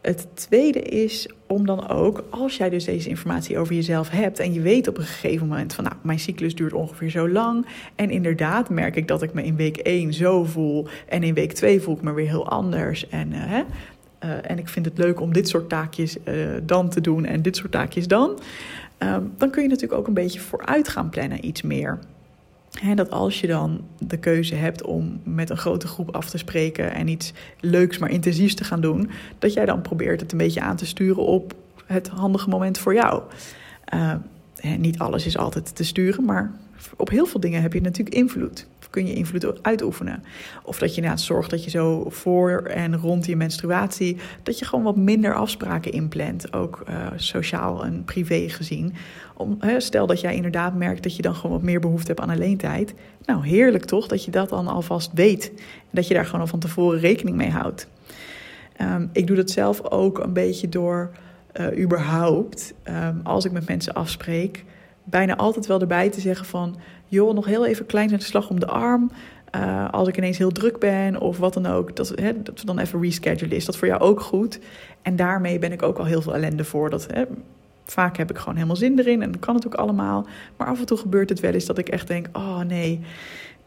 het 0.02 0.26
tweede 0.34 0.80
is 0.80 1.28
om 1.46 1.66
dan 1.66 1.88
ook, 1.88 2.24
als 2.30 2.56
jij 2.56 2.70
dus 2.70 2.84
deze 2.84 3.08
informatie 3.08 3.58
over 3.58 3.74
jezelf 3.74 4.10
hebt 4.10 4.38
en 4.38 4.52
je 4.52 4.60
weet 4.60 4.88
op 4.88 4.98
een 4.98 5.04
gegeven 5.04 5.46
moment 5.46 5.74
van, 5.74 5.84
nou, 5.84 5.96
mijn 6.02 6.18
cyclus 6.18 6.54
duurt 6.54 6.72
ongeveer 6.72 7.10
zo 7.10 7.28
lang 7.28 7.66
en 7.94 8.10
inderdaad 8.10 8.70
merk 8.70 8.96
ik 8.96 9.08
dat 9.08 9.22
ik 9.22 9.32
me 9.32 9.44
in 9.44 9.56
week 9.56 9.76
1 9.76 10.12
zo 10.12 10.44
voel 10.44 10.86
en 11.08 11.22
in 11.22 11.34
week 11.34 11.52
2 11.52 11.80
voel 11.80 11.94
ik 11.96 12.02
me 12.02 12.12
weer 12.12 12.26
heel 12.28 12.48
anders 12.48 13.08
en, 13.08 13.32
uh, 13.32 13.38
hè, 13.38 13.62
uh, 14.24 14.50
en 14.50 14.59
ik 14.59 14.68
vind 14.68 14.85
het 14.85 14.98
leuk 14.98 15.20
om 15.20 15.33
dit 15.33 15.48
soort 15.48 15.68
taakjes 15.68 16.16
uh, 16.24 16.48
dan 16.62 16.88
te 16.88 17.00
doen 17.00 17.24
en 17.24 17.42
dit 17.42 17.57
soort 17.57 17.72
taakjes 17.72 18.09
dan, 18.09 18.38
um, 18.98 19.33
dan 19.37 19.50
kun 19.50 19.62
je 19.62 19.68
natuurlijk 19.68 20.00
ook 20.00 20.07
een 20.07 20.14
beetje 20.14 20.40
vooruit 20.40 20.88
gaan 20.88 21.09
plannen 21.09 21.46
iets 21.46 21.62
meer. 21.62 21.98
He, 22.72 22.94
dat 22.94 23.11
als 23.11 23.40
je 23.40 23.46
dan 23.46 23.85
de 23.98 24.18
keuze 24.18 24.54
hebt 24.54 24.83
om 24.83 25.20
met 25.24 25.50
een 25.50 25.57
grote 25.57 25.87
groep 25.87 26.14
af 26.14 26.31
te 26.31 26.38
spreken 26.38 26.94
en 26.94 27.09
iets 27.09 27.33
leuks 27.61 27.98
maar 27.98 28.11
intensiefs 28.11 28.54
te 28.54 28.64
gaan 28.64 28.81
doen, 28.81 29.11
dat 29.38 29.52
jij 29.52 29.64
dan 29.64 29.83
probeert 29.83 30.20
het 30.20 30.33
een 30.33 30.38
beetje 30.38 30.61
aan 30.61 30.76
te 30.76 30.87
sturen 30.87 31.22
op 31.22 31.54
het 31.87 32.09
handige 32.09 32.48
moment 32.48 32.78
voor 32.78 32.94
jou. 32.94 33.22
Uh, 33.94 34.14
niet 34.78 34.98
alles 34.98 35.26
is 35.26 35.37
altijd 35.38 35.76
te 35.76 35.85
sturen, 35.85 36.24
maar 36.24 36.52
op 36.96 37.11
heel 37.11 37.26
veel 37.26 37.40
dingen 37.40 37.62
heb 37.62 37.72
je 37.72 37.81
natuurlijk 37.81 38.16
invloed. 38.16 38.66
Kun 38.90 39.07
je 39.07 39.14
invloed 39.14 39.62
uitoefenen. 39.62 40.24
Of 40.62 40.79
dat 40.79 40.90
je 40.90 40.96
inderdaad 40.96 41.20
zorgt 41.20 41.51
dat 41.51 41.64
je 41.64 41.70
zo 41.70 42.05
voor 42.09 42.62
en 42.62 42.96
rond 42.96 43.27
je 43.27 43.37
menstruatie... 43.37 44.16
dat 44.42 44.59
je 44.59 44.64
gewoon 44.64 44.85
wat 44.85 44.96
minder 44.96 45.35
afspraken 45.35 45.92
inplant. 45.92 46.53
Ook 46.53 46.85
uh, 46.88 47.07
sociaal 47.16 47.85
en 47.85 48.05
privé 48.05 48.48
gezien. 48.48 48.94
Om, 49.35 49.59
stel 49.79 50.07
dat 50.07 50.20
jij 50.20 50.35
inderdaad 50.35 50.74
merkt 50.74 51.03
dat 51.03 51.16
je 51.16 51.22
dan 51.22 51.35
gewoon 51.35 51.53
wat 51.53 51.62
meer 51.62 51.81
behoefte 51.81 52.07
hebt 52.07 52.20
aan 52.20 52.31
alleen 52.31 52.57
tijd. 52.57 52.94
Nou, 53.24 53.46
heerlijk 53.46 53.85
toch 53.85 54.07
dat 54.07 54.24
je 54.24 54.31
dat 54.31 54.48
dan 54.48 54.66
alvast 54.66 55.11
weet. 55.14 55.53
En 55.57 55.90
dat 55.90 56.09
je 56.09 56.14
daar 56.14 56.24
gewoon 56.24 56.40
al 56.40 56.46
van 56.46 56.59
tevoren 56.59 57.01
rekening 57.01 57.37
mee 57.37 57.51
houdt. 57.51 57.88
Um, 58.81 59.11
ik 59.12 59.27
doe 59.27 59.37
dat 59.37 59.51
zelf 59.51 59.83
ook 59.83 60.18
een 60.18 60.33
beetje 60.33 60.68
door... 60.68 61.11
Uh, 61.61 61.83
überhaupt, 61.83 62.74
um, 62.88 63.20
als 63.22 63.44
ik 63.44 63.53
met 63.53 63.68
mensen 63.68 63.94
afspreek, 63.94 64.64
bijna 65.05 65.37
altijd 65.37 65.66
wel 65.66 65.81
erbij 65.81 66.11
te 66.11 66.20
zeggen 66.20 66.46
van... 66.46 66.77
joh, 67.08 67.34
nog 67.34 67.44
heel 67.44 67.66
even 67.66 67.86
klein 67.86 68.08
zijn 68.08 68.20
slag 68.20 68.50
om 68.50 68.60
de 68.60 68.66
arm... 68.66 69.10
Uh, 69.56 69.88
als 69.90 70.08
ik 70.08 70.16
ineens 70.16 70.38
heel 70.38 70.50
druk 70.50 70.78
ben 70.78 71.20
of 71.20 71.38
wat 71.38 71.54
dan 71.54 71.66
ook, 71.66 71.96
dat, 71.96 72.12
hè, 72.14 72.42
dat 72.42 72.60
we 72.60 72.66
dan 72.66 72.78
even 72.78 73.02
reschedulen. 73.02 73.56
Is 73.56 73.64
dat 73.64 73.76
voor 73.76 73.88
jou 73.88 74.00
ook 74.00 74.20
goed? 74.20 74.58
En 75.02 75.16
daarmee 75.16 75.58
ben 75.58 75.72
ik 75.72 75.82
ook 75.82 75.98
al 75.98 76.04
heel 76.04 76.22
veel 76.22 76.34
ellende 76.34 76.64
voor. 76.64 76.90
Dat, 76.90 77.06
hè, 77.12 77.24
vaak 77.84 78.16
heb 78.16 78.30
ik 78.30 78.38
gewoon 78.38 78.54
helemaal 78.54 78.76
zin 78.76 78.98
erin 78.98 79.22
en 79.22 79.30
dan 79.30 79.40
kan 79.40 79.54
het 79.54 79.66
ook 79.66 79.74
allemaal. 79.74 80.26
Maar 80.56 80.66
af 80.66 80.78
en 80.78 80.86
toe 80.86 80.98
gebeurt 80.98 81.28
het 81.28 81.40
wel 81.40 81.52
eens 81.52 81.66
dat 81.66 81.78
ik 81.78 81.88
echt 81.88 82.06
denk: 82.06 82.28
oh 82.32 82.60
nee, 82.60 83.00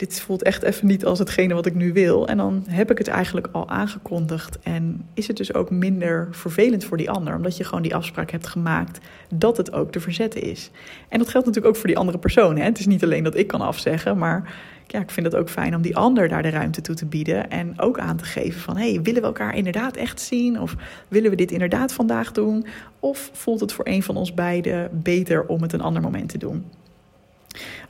dit 0.01 0.21
voelt 0.21 0.43
echt 0.43 0.63
even 0.63 0.87
niet 0.87 1.05
als 1.05 1.19
hetgene 1.19 1.53
wat 1.53 1.65
ik 1.65 1.75
nu 1.75 1.93
wil. 1.93 2.27
En 2.27 2.37
dan 2.37 2.63
heb 2.69 2.91
ik 2.91 2.97
het 2.97 3.07
eigenlijk 3.07 3.47
al 3.51 3.69
aangekondigd. 3.69 4.59
En 4.59 5.05
is 5.13 5.27
het 5.27 5.37
dus 5.37 5.53
ook 5.53 5.69
minder 5.69 6.27
vervelend 6.31 6.83
voor 6.83 6.97
die 6.97 7.09
ander, 7.09 7.35
omdat 7.35 7.57
je 7.57 7.63
gewoon 7.63 7.81
die 7.81 7.95
afspraak 7.95 8.31
hebt 8.31 8.47
gemaakt 8.47 8.99
dat 9.33 9.57
het 9.57 9.73
ook 9.73 9.91
te 9.91 9.99
verzetten 9.99 10.41
is. 10.41 10.71
En 11.09 11.19
dat 11.19 11.29
geldt 11.29 11.47
natuurlijk 11.47 11.73
ook 11.73 11.79
voor 11.79 11.89
die 11.89 11.97
andere 11.97 12.17
persoon. 12.17 12.57
Hè? 12.57 12.63
Het 12.63 12.79
is 12.79 12.85
niet 12.85 13.03
alleen 13.03 13.23
dat 13.23 13.35
ik 13.35 13.47
kan 13.47 13.61
afzeggen, 13.61 14.17
maar 14.17 14.53
ja, 14.87 14.99
ik 14.99 15.11
vind 15.11 15.25
het 15.25 15.35
ook 15.35 15.49
fijn 15.49 15.75
om 15.75 15.81
die 15.81 15.97
ander 15.97 16.27
daar 16.27 16.43
de 16.43 16.49
ruimte 16.49 16.81
toe 16.81 16.95
te 16.95 17.05
bieden. 17.05 17.49
En 17.49 17.79
ook 17.79 17.99
aan 17.99 18.17
te 18.17 18.23
geven 18.25 18.61
van, 18.61 18.77
hey, 18.77 19.01
willen 19.01 19.21
we 19.21 19.27
elkaar 19.27 19.55
inderdaad 19.55 19.95
echt 19.95 20.21
zien? 20.21 20.59
Of 20.59 20.75
willen 21.07 21.29
we 21.29 21.35
dit 21.35 21.51
inderdaad 21.51 21.93
vandaag 21.93 22.31
doen? 22.31 22.65
Of 22.99 23.29
voelt 23.33 23.59
het 23.59 23.73
voor 23.73 23.87
een 23.87 24.03
van 24.03 24.17
ons 24.17 24.33
beiden 24.33 24.89
beter 25.03 25.45
om 25.45 25.61
het 25.61 25.73
een 25.73 25.81
ander 25.81 26.01
moment 26.01 26.29
te 26.29 26.37
doen? 26.37 26.65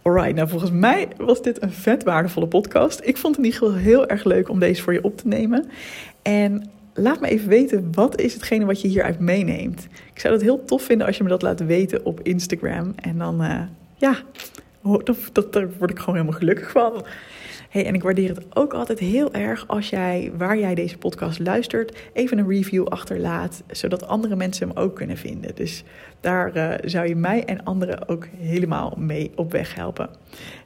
Alright, 0.01 0.35
nou 0.35 0.49
volgens 0.49 0.71
mij 0.71 1.07
was 1.17 1.41
dit 1.41 1.61
een 1.61 1.71
vet 1.71 2.03
waardevolle 2.03 2.47
podcast. 2.47 2.99
Ik 3.03 3.17
vond 3.17 3.35
het 3.35 3.45
in 3.45 3.51
ieder 3.51 3.67
geval 3.67 3.83
heel 3.83 4.07
erg 4.07 4.23
leuk 4.23 4.49
om 4.49 4.59
deze 4.59 4.81
voor 4.81 4.93
je 4.93 5.03
op 5.03 5.17
te 5.17 5.27
nemen. 5.27 5.69
En 6.21 6.69
laat 6.93 7.19
me 7.19 7.27
even 7.27 7.49
weten, 7.49 7.87
wat 7.91 8.19
is 8.19 8.33
hetgene 8.33 8.65
wat 8.65 8.81
je 8.81 8.87
hieruit 8.87 9.19
meeneemt? 9.19 9.87
Ik 10.13 10.19
zou 10.19 10.33
het 10.33 10.43
heel 10.43 10.65
tof 10.65 10.83
vinden 10.83 11.07
als 11.07 11.17
je 11.17 11.23
me 11.23 11.29
dat 11.29 11.41
laat 11.41 11.65
weten 11.65 12.05
op 12.05 12.19
Instagram. 12.23 12.93
En 12.95 13.17
dan, 13.17 13.43
uh, 13.43 13.61
ja, 13.95 14.15
daar 15.51 15.69
word 15.77 15.91
ik 15.91 15.99
gewoon 15.99 16.15
helemaal 16.15 16.39
gelukkig 16.39 16.71
van. 16.71 17.05
Hey, 17.71 17.85
en 17.85 17.93
ik 17.93 18.03
waardeer 18.03 18.29
het 18.29 18.55
ook 18.55 18.73
altijd 18.73 18.99
heel 18.99 19.33
erg 19.33 19.67
als 19.67 19.89
jij, 19.89 20.31
waar 20.37 20.57
jij 20.57 20.75
deze 20.75 20.97
podcast 20.97 21.39
luistert, 21.39 21.99
even 22.13 22.37
een 22.37 22.47
review 22.47 22.87
achterlaat, 22.87 23.63
zodat 23.67 24.07
andere 24.07 24.35
mensen 24.35 24.67
hem 24.67 24.77
ook 24.77 24.95
kunnen 24.95 25.17
vinden. 25.17 25.55
Dus 25.55 25.83
daar 26.19 26.57
uh, 26.57 26.73
zou 26.89 27.07
je 27.07 27.15
mij 27.15 27.45
en 27.45 27.63
anderen 27.63 28.07
ook 28.07 28.27
helemaal 28.37 28.93
mee 28.97 29.31
op 29.35 29.51
weg 29.51 29.75
helpen. 29.75 30.09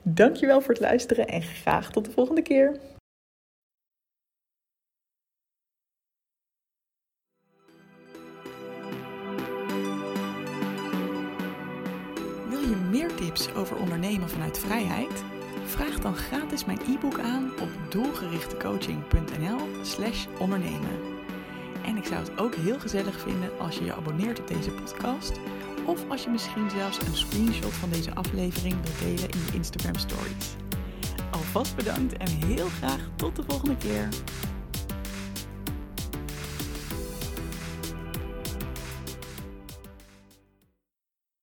Dankjewel 0.02 0.62
voor 0.62 0.74
het 0.74 0.84
luisteren 0.84 1.28
en 1.28 1.42
graag 1.42 1.92
tot 1.92 2.06
de 2.06 2.12
volgende 2.12 2.42
keer. 2.42 2.80
Wil 12.50 12.60
je 12.60 12.88
meer 12.92 13.16
tips 13.16 13.54
over 13.56 13.78
ondernemen 13.78 14.30
vanuit 14.30 14.60
vrijheid? 14.60 15.35
Vraag 15.66 16.00
dan 16.00 16.16
gratis 16.16 16.66
mijn 16.66 16.80
e-book 16.88 17.20
aan 17.20 17.52
op 17.62 17.70
doelgerichtecoaching.nl/slash 17.90 20.26
ondernemen. 20.40 21.00
En 21.86 21.98
ik 21.98 22.06
zou 22.06 22.20
het 22.20 22.38
ook 22.38 22.56
heel 22.56 22.80
gezellig 22.80 23.20
vinden 23.20 23.60
als 23.60 23.78
je 23.78 23.84
je 23.84 23.94
abonneert 23.94 24.40
op 24.40 24.48
deze 24.48 24.72
podcast. 24.72 25.40
Of 25.86 26.10
als 26.10 26.24
je 26.24 26.30
misschien 26.30 26.70
zelfs 26.70 27.02
een 27.02 27.16
screenshot 27.16 27.74
van 27.74 27.90
deze 27.90 28.16
aflevering 28.16 28.76
wilt 28.82 29.00
delen 29.00 29.30
in 29.30 29.40
je 29.46 29.52
Instagram 29.54 29.96
stories. 29.96 30.56
Alvast 31.32 31.76
bedankt 31.76 32.18
en 32.18 32.30
heel 32.46 32.68
graag 32.68 33.10
tot 33.16 33.36
de 33.36 33.44
volgende 33.48 33.78
keer. 33.78 34.08